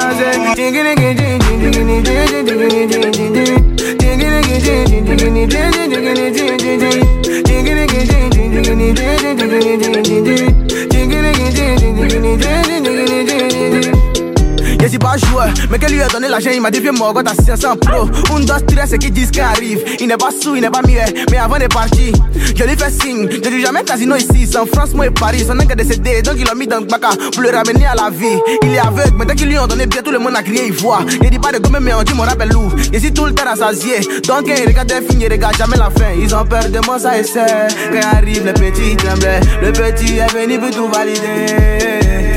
Je 14.82 14.88
suis 14.88 15.00
pas 15.00 15.18
joueur, 15.18 15.48
mais 15.70 15.80
que 15.80 15.92
lui 15.92 16.02
a 16.02 16.08
donné 16.08 16.28
l'argent, 16.30 16.52
il 16.54 16.62
m'a 16.62 16.72
dévié 16.72 16.92
mon 16.92 17.12
goût 17.12 17.20
à 17.26 17.34
500 17.34 17.78
pro. 17.78 18.10
Un, 18.36 18.40
deux, 18.42 18.54
trois, 18.68 18.86
c'est 18.86 18.98
qui 18.98 19.12
disent 19.12 19.32
qu'il 19.32 19.42
arrive. 19.42 19.84
Il 20.00 20.08
n'est 20.08 20.18
pas 20.18 20.30
sous, 20.32 20.56
il 20.56 20.62
n'est 20.62 20.70
pas 20.70 20.82
muet, 20.82 21.06
mais 21.32 21.38
avant 21.38 21.58
de 21.58 21.68
partir, 21.68 22.14
je 22.36 22.64
lui 22.64 22.76
fais 22.78 22.92
signe. 22.92 23.28
Je 23.32 23.38
dis 23.38 23.62
jamais 23.62 23.84
casino 23.84 24.16
ici, 24.16 24.48
c'est 24.50 24.58
en 24.58 24.66
France, 24.66 24.94
moi 24.94 25.08
et 25.08 25.12
Paris. 25.12 25.44
Son 25.48 25.58
est 25.60 25.76
décédé, 25.76 26.22
donc 26.22 26.36
il 26.38 26.46
l'a 26.46 26.56
mis 26.56 26.68
dans 26.68 26.80
le 26.80 26.86
baka 26.86 27.10
pour 27.34 27.42
le 27.42 27.50
ramener 27.50 27.86
à 27.86 27.96
la 27.96 28.10
vie. 28.10 28.40
Il 28.64 28.74
est 28.74 28.80
aveugle, 28.80 29.16
mais 29.18 29.26
dès 29.26 29.36
qu'ils 29.36 29.48
lui 29.48 29.58
ont 29.58 29.68
donné 29.68 29.86
bien, 29.88 30.02
tout 30.02 30.12
le 30.12 30.20
monde 30.20 30.36
a 30.36 30.44
crié, 30.44 30.68
il 30.68 30.74
voit. 30.74 31.00
Il 31.22 31.30
dit 31.30 31.40
pas 31.40 31.52
de 31.52 31.60
gomme, 31.60 31.80
mais 31.82 31.94
on 31.94 32.04
dit 32.04 32.14
mon 32.14 32.24
rappel 32.24 32.50
lourd. 32.50 32.74
Je 32.92 33.00
suis 33.00 33.14
tout 33.14 33.26
le 33.26 33.34
temps 33.34 33.46
rassasié, 33.46 34.00
donc 34.28 34.46
il 34.48 34.68
regarde 34.68 34.92
les 34.92 35.08
films, 35.08 35.22
il 35.22 35.32
regarde 35.32 35.58
jamais 35.58 35.78
la 35.78 35.90
fin. 35.90 36.12
Ils 36.20 36.34
ont 36.36 36.46
peur 36.46 36.70
de 36.70 36.80
moi, 36.86 37.00
ça 37.00 37.18
essaie. 37.18 37.68
Quand 37.92 38.18
arrive 38.18 38.46
le 38.46 38.54
petit 38.54 38.96
tremblait, 38.98 39.40
le 39.62 39.72
petit 39.72 40.18
est 40.18 40.34
venu 40.34 40.60
pour 40.60 40.70
tout 40.70 40.88
valider. 40.90 42.35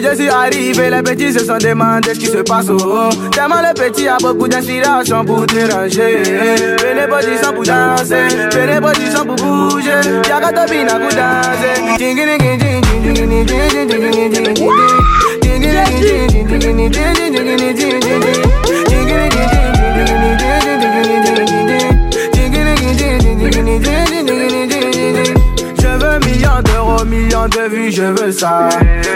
Je 0.00 0.14
suis 0.14 0.28
arrivé, 0.28 0.90
les 0.90 1.02
petits 1.02 1.32
se 1.32 1.44
sont 1.44 1.58
demandé 1.58 2.14
ce 2.14 2.20
qui 2.20 2.26
se 2.26 2.38
passe 2.38 2.68
au 2.68 2.76
haut. 2.76 3.10
Tellement 3.32 3.56
le 3.60 3.74
petit 3.74 4.06
a 4.06 4.16
beaucoup 4.18 4.46
d'inspiration 4.46 5.24
pour 5.24 5.44
déranger. 5.46 6.22
Fais 6.78 6.94
les 6.94 7.08
positions 7.08 7.52
pour 7.52 7.64
danser, 7.64 8.28
fais 8.50 8.66
les 8.66 8.80
positions 8.80 9.24
pour 9.24 9.34
bouger. 9.34 9.90
Y'a 10.28 10.40
qu'à 10.40 10.52
topiner 10.52 10.86
pour 10.86 11.10
danser. 11.10 11.78
Millions 27.08 27.48
d'euros, 27.48 27.48
millions 27.48 27.48
de 27.48 27.68
vues, 27.68 27.90
je 27.92 28.02
veux 28.02 28.32
ça. 28.32 28.68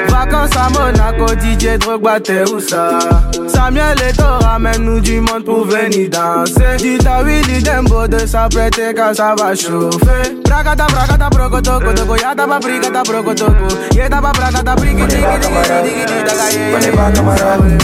Vacances 0.08 0.50
à 0.56 0.68
Monaco, 0.70 1.26
DJ 1.34 1.78
Drogba, 1.78 2.20
t'es 2.20 2.48
où 2.50 2.60
ça? 2.60 2.98
Samuel 3.46 3.96
et 4.00 4.22
ramène-nous 4.44 5.00
du 5.00 5.20
monde 5.20 5.44
pour 5.44 5.66
venir 5.66 6.10
danser. 6.10 6.76
Dis 6.78 6.98
à 7.06 7.22
Willy 7.22 7.62
Dembo 7.62 8.06
de 8.08 8.18
s'apprêter 8.26 8.94
quand 8.94 9.14
ça 9.14 9.34
va 9.38 9.54
chauffer. 9.54 10.36
Bragata, 10.44 10.86
bragata, 10.86 11.28
brocoto, 11.30 11.80
kotoko, 11.80 12.16
yata 12.16 12.46
pa 12.46 12.58
brigata, 12.58 13.02
brocotoko. 13.02 13.68
Yeta 13.94 14.20
pa 14.20 14.32
bragata, 14.32 14.74
brigi, 14.74 15.02
digi, 15.06 15.16
digi, 15.16 15.48
digi, 15.82 16.04
digi, 16.06 16.24
daga, 16.26 16.46
yeah. 16.52 16.76
On 16.76 16.80
n'est 16.80 16.92
pas 16.92 17.10
camarades, 17.12 17.82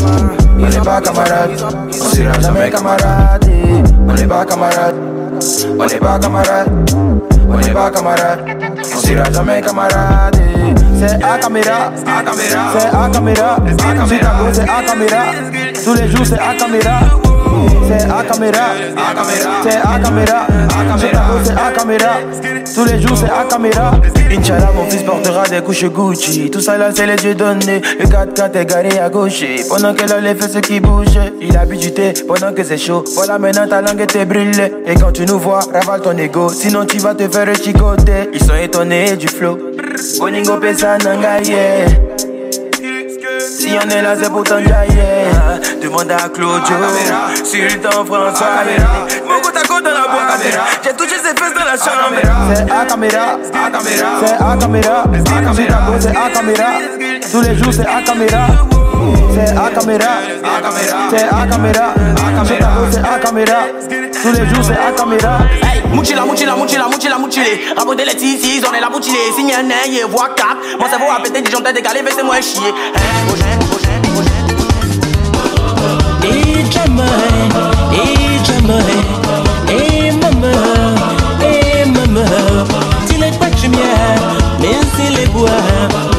on 0.59 0.69
n'est 0.69 0.85
pas 0.85 1.01
camarades, 1.01 1.65
on 1.89 1.93
sera 1.93 2.41
jamais 2.41 2.71
camarades. 2.71 3.51
On 4.09 4.15
n'est 4.15 4.27
pas 4.27 4.45
camarades, 4.45 4.95
on 5.79 5.87
n'est 5.87 5.99
pas 5.99 6.19
camarades, 6.19 6.71
on 7.51 7.57
n'est 7.59 7.71
pas 7.71 7.91
camarades, 7.91 8.45
on 8.81 9.01
sera 9.01 9.33
jamais 9.33 9.61
camarades. 9.61 10.37
C'est 10.99 11.23
à 11.23 11.39
caméra, 11.39 11.93
à 12.07 12.23
caméra, 12.23 12.73
c'est 12.79 12.87
à 12.87 13.09
caméra, 13.09 13.57
à 13.57 13.95
caméra, 13.95 14.53
c'est 14.53 14.63
à 14.63 14.83
caméra. 14.83 15.25
Tous 15.85 15.95
les 15.95 16.09
jours 16.09 16.27
c'est 16.27 16.39
à 16.39 16.55
caméra. 16.55 17.28
C'est 17.89 18.05
à 18.05 18.23
caméra, 18.23 18.65
à 18.97 19.15
caméra, 19.15 19.51
c'est 19.63 19.77
à 19.77 19.99
caméra, 19.99 20.47
à 20.47 20.85
caméra, 20.85 21.25
c'est 21.43 21.53
à 21.53 21.73
caméra. 21.73 22.11
Tous 22.75 22.85
les 22.85 23.01
jours 23.01 23.17
c'est 23.17 23.31
à 23.31 23.45
caméra. 23.49 23.93
Inch'Allah, 24.31 24.71
mon 24.75 24.85
fils 24.85 25.03
portera 25.03 25.45
des 25.45 25.61
couches 25.63 25.85
Gucci. 25.85 26.51
Tout 26.51 26.61
ça 26.61 26.77
là, 26.77 26.91
c'est 26.95 27.07
les 27.07 27.25
yeux 27.25 27.35
donnés. 27.35 27.81
Le 27.99 28.05
4x4 28.05 28.57
est 28.57 28.67
garé 28.67 28.99
à 28.99 29.09
gauche. 29.09 29.43
Pendant 29.69 29.95
qu'elle 29.95 30.13
a 30.13 30.21
les 30.21 30.35
fesses 30.35 30.61
qui 30.61 30.81
bougent, 30.81 31.19
il 31.41 31.57
a 31.57 31.65
bu 31.65 31.77
du 31.77 31.93
thé 31.93 32.13
pendant 32.27 32.53
que 32.53 32.63
c'est 32.63 32.77
chaud. 32.79 33.05
Voilà 33.15 33.39
maintenant 33.39 33.67
ta 33.67 33.81
langue 33.81 34.01
était 34.01 34.25
brûlée. 34.25 34.73
Et 34.87 34.95
quand 34.95 35.13
tu 35.13 35.25
nous 35.25 35.39
vois, 35.39 35.61
ravale 35.73 36.03
ton 36.03 36.17
ego. 36.17 36.51
Sinon 36.51 36.85
tu 36.85 36.99
vas 36.99 37.15
te 37.15 37.29
faire 37.29 37.55
chicoter. 37.57 38.31
Ils 38.33 38.45
sont 38.45 38.55
étonnés 38.55 39.17
du 39.17 39.29
flow. 39.29 39.59
Boningo 40.19 40.57
pesa 40.59 40.99
nangaye. 40.99 42.38
Si 43.39 43.69
on 43.73 43.89
est 43.89 44.03
là, 44.03 44.15
c'est 44.21 44.31
pour 44.31 44.43
t'enjailler. 44.43 45.31
Demande 45.83 46.11
à 46.11 46.29
Claudio, 46.29 46.77
Sultan 47.45 48.05
François. 48.05 48.47
Mon 49.29 49.41
côte 49.41 49.57
à 49.57 49.67
côte 49.67 49.85
dans 49.85 49.91
la 49.91 50.03
boîte. 50.03 50.43
J'ai 50.85 50.93
touché 50.93 51.17
ses 51.17 51.35
fesses 51.37 51.55
dans 51.55 51.65
la 51.65 51.77
chambre. 51.77 52.55
C'est 52.55 52.71
à 52.71 52.85
caméra, 52.85 53.39
à 53.55 53.71
caméra, 53.71 54.07
c'est 54.25 54.35
à 54.35 54.57
caméra, 54.57 55.03
à 55.03 55.41
caméra, 55.43 55.79
c'est 56.01 56.09
à 56.09 56.31
caméra. 56.31 56.67
Tous 57.31 57.41
les 57.41 57.57
jours, 57.57 57.73
c'est 57.73 57.87
à 57.87 58.03
caméra. 58.03 58.47
C'est 59.35 59.57
à 59.57 59.71
caméra, 59.71 60.11
à 60.43 60.61
caméra, 60.61 60.97
c'est 61.11 61.25
à 61.25 61.47
caméra, 61.47 61.95
à 62.17 62.33
caméra, 62.33 62.71
c'est 62.91 62.99
à 62.99 63.19
caméra. 63.19 63.59
Tous 64.23 64.33
les 64.33 64.47
jours, 64.49 64.65
c'est 64.65 64.73
à 64.73 64.93
caméra. 64.93 65.39
Hey, 65.63 65.83
Mouchila, 65.95 66.25
mouchila, 66.25 66.57
mouchila, 66.57 66.89
mouchila, 66.89 67.19
mouchilé. 67.19 67.61
Raboter 67.77 68.05
les 68.05 68.17
tissus, 68.17 68.63
on 68.69 68.75
est 68.75 68.81
la 68.81 68.91
mouchilé. 68.91 69.19
Signe 69.37 69.53
un 69.59 69.63
nez, 69.63 70.03
voix 70.11 70.31
4. 70.37 70.49
Mon 70.81 70.89
cerveau 70.89 71.07
a 71.17 71.23
pété, 71.23 71.41
disjoncté, 71.43 71.73
décalé, 71.73 72.01
chier. 72.43 72.67
Hey, 72.67 72.73
projet, 73.27 73.59
projet, 73.71 74.01
projet. 74.13 74.31
Et 76.25 76.71
jamais, 76.73 77.03
et 77.95 78.45
jamais, 78.45 78.83
et 79.71 80.11
maman, 80.13 80.59
et 81.43 81.85
maman. 81.87 82.29
Tu 83.09 83.19
n'es 83.19 83.31
pas 83.33 83.47
que 83.47 83.69
mais 84.61 84.79
c'est 84.97 85.11
les 85.17 85.27
bois. 85.27 86.18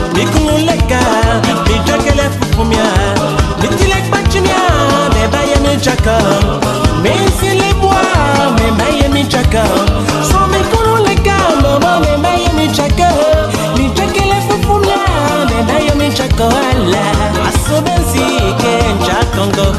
Les 11.07 11.15
gars, 11.15 11.33
maman, 11.61 11.99
mais 12.01 12.17
bah 12.21 12.29
y'a 12.37 12.53
mes 12.53 12.73
jackals. 12.73 13.49
Mais 13.77 13.87
déjà 13.89 14.11
qu'elle 14.11 14.29
est 14.29 14.61
pour 14.65 14.79
moi, 14.79 15.03
mais 15.47 15.63
bah 15.63 15.79
y'a 15.87 15.95
mes 15.95 16.11
jackals. 16.15 16.95
Asobensi, 17.47 18.25
ken 18.59 18.95
jakongo 19.05 19.71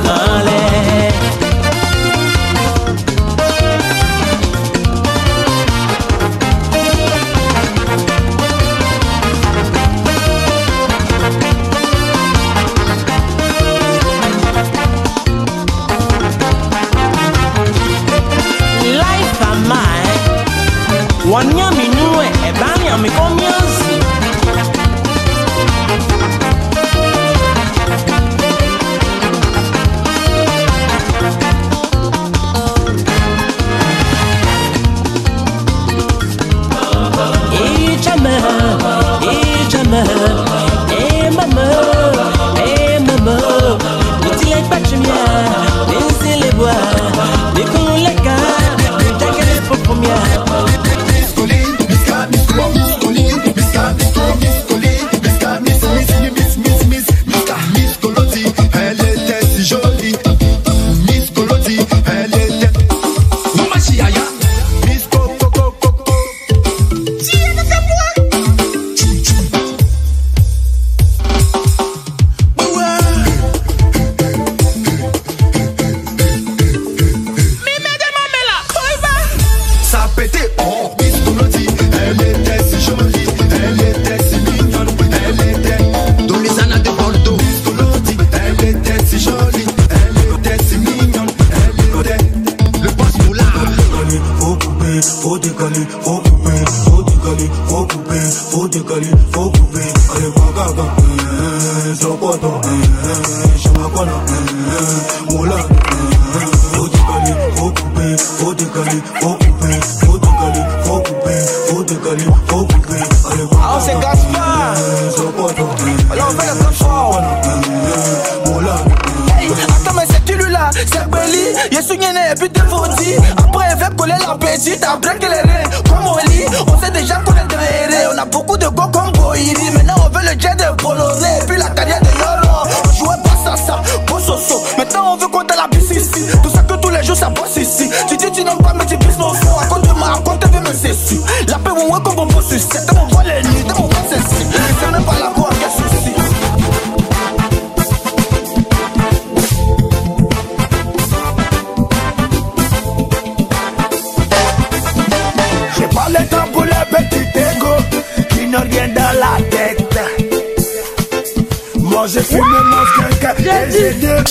et 40.08 40.39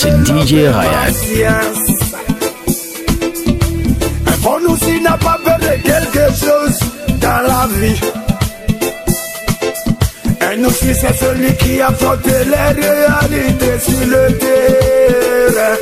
C'est 0.02 0.16
DJ 0.24 0.52
Ryan. 0.54 1.12
Un 4.46 4.72
aussi 4.72 4.98
n'a 5.02 5.18
pas 5.18 5.38
peur 5.44 5.58
de 5.58 5.82
quelque 5.82 6.26
chose 6.42 6.78
dans 7.20 7.42
la 7.46 7.68
vie. 7.74 8.00
Un 10.40 10.64
aussi 10.64 10.94
c'est 10.94 11.14
celui 11.18 11.54
qui 11.58 11.82
affronte 11.82 12.24
les 12.24 12.82
réalités 12.82 13.78
sur 13.78 14.06
le 14.06 14.38
terrain. 14.38 15.76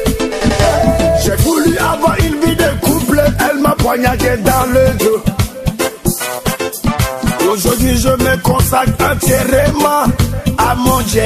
J'ai 1.22 1.36
voulu 1.44 1.78
avoir 1.78 2.16
une 2.18 2.40
vie 2.40 2.56
de 2.56 2.70
couple, 2.84 3.22
elle 3.48 3.60
m'a 3.60 3.76
poignardé 3.76 4.36
dans 4.38 4.66
le 4.72 4.98
dos. 4.98 5.22
Aujourd'hui 7.52 7.96
je 7.96 8.08
me 8.08 8.42
consacre 8.42 9.12
entièrement 9.12 10.06
à 10.58 10.74
mon 10.74 11.00
Dieu. 11.02 11.22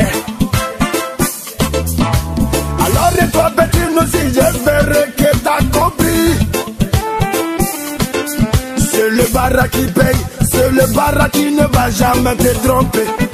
Qui 9.68 9.86
paye, 9.86 10.16
c'est 10.50 10.70
le 10.70 10.86
barat 10.94 11.28
qui 11.30 11.50
ne 11.52 11.66
va 11.66 11.90
jamais 11.90 12.36
te 12.36 12.66
tromper. 12.66 13.31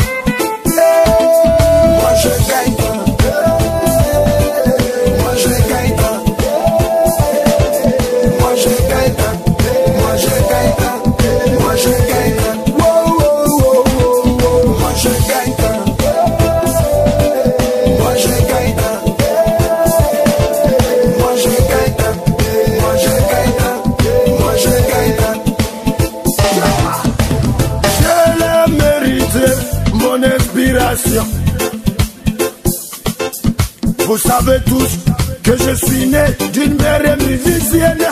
Vous 34.07 34.19
savez 34.19 34.59
tous 34.67 34.99
que 35.43 35.53
je 35.57 35.75
suis 35.75 36.07
né 36.07 36.25
d'une 36.53 36.75
mère 36.77 37.17
musicienne. 37.19 38.07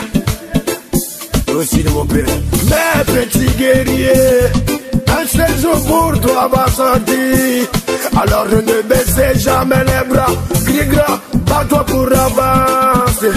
Aussi 1.55 1.83
de 1.83 1.89
mon 1.91 2.05
père. 2.05 2.27
Mais 2.69 3.05
petit 3.05 3.51
guerrier, 3.57 4.13
un 5.09 5.27
seul 5.27 5.59
jour 5.61 5.85
pour 5.87 6.21
toi 6.21 6.49
va 6.53 6.67
sortir. 6.71 7.67
Alors 8.15 8.47
ne 8.47 8.83
baissez 8.83 9.39
jamais 9.41 9.85
les 9.85 10.15
bras. 10.15 10.27
Crie 10.67 10.87
grand, 10.87 11.19
bats-toi 11.47 11.85
pour 11.87 12.07
avancer. 12.07 13.33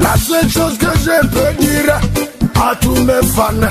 La 0.00 0.16
seule 0.16 0.50
chose 0.50 0.78
que 0.78 0.86
je 1.04 1.26
peux 1.28 1.62
dire 1.62 2.00
à 2.56 2.74
tous 2.76 2.96
mes 2.96 3.26
fans. 3.34 3.68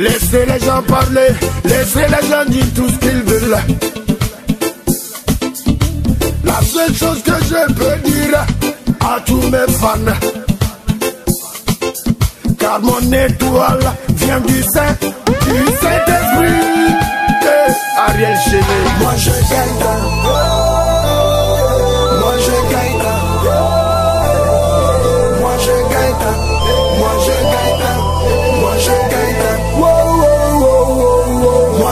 Laissez 0.00 0.46
les 0.46 0.58
gens 0.64 0.82
parler, 0.88 1.28
laissez 1.62 2.06
les 2.08 2.26
gens 2.30 2.44
dire 2.48 2.64
tout 2.74 2.88
ce 2.88 2.96
qu'ils 3.00 3.22
veulent. 3.22 3.58
La 6.42 6.60
seule 6.62 6.94
chose 6.94 7.22
que 7.22 7.32
je 7.32 7.72
peux 7.74 8.10
dire 8.10 8.46
à 8.98 9.20
tous 9.26 9.42
mes 9.50 9.70
fans, 9.78 10.16
car 12.58 12.80
mon 12.80 13.12
étoile 13.12 13.92
vient 14.16 14.40
du 14.40 14.62
Saint, 14.62 14.96
du 15.26 15.66
Saint-Esprit. 15.82 16.94
Eh, 17.42 18.10
Ariel 18.10 18.38
moi 19.00 19.12
je 19.18 19.30
gagne. 19.50 20.69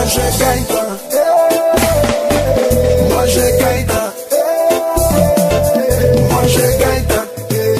Wow. 0.09 0.19
Moi 0.19 0.25
je 0.25 0.39
gagne. 0.39 0.65
Moi 3.09 3.25
je 3.27 3.45
gagne. 3.59 3.85
Moi 6.29 6.43
je 6.47 6.65
gagne. 6.79 7.13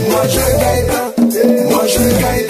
Moi 0.10 0.24
je 0.28 0.46
gagne. 0.62 0.94
Moi 1.70 1.84
je 1.88 2.04
gagne. 2.22 2.46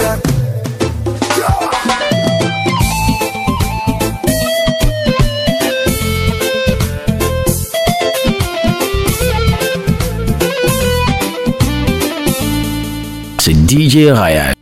C'est 13.39 13.53
DJ 13.53 14.11
Ryan. 14.11 14.58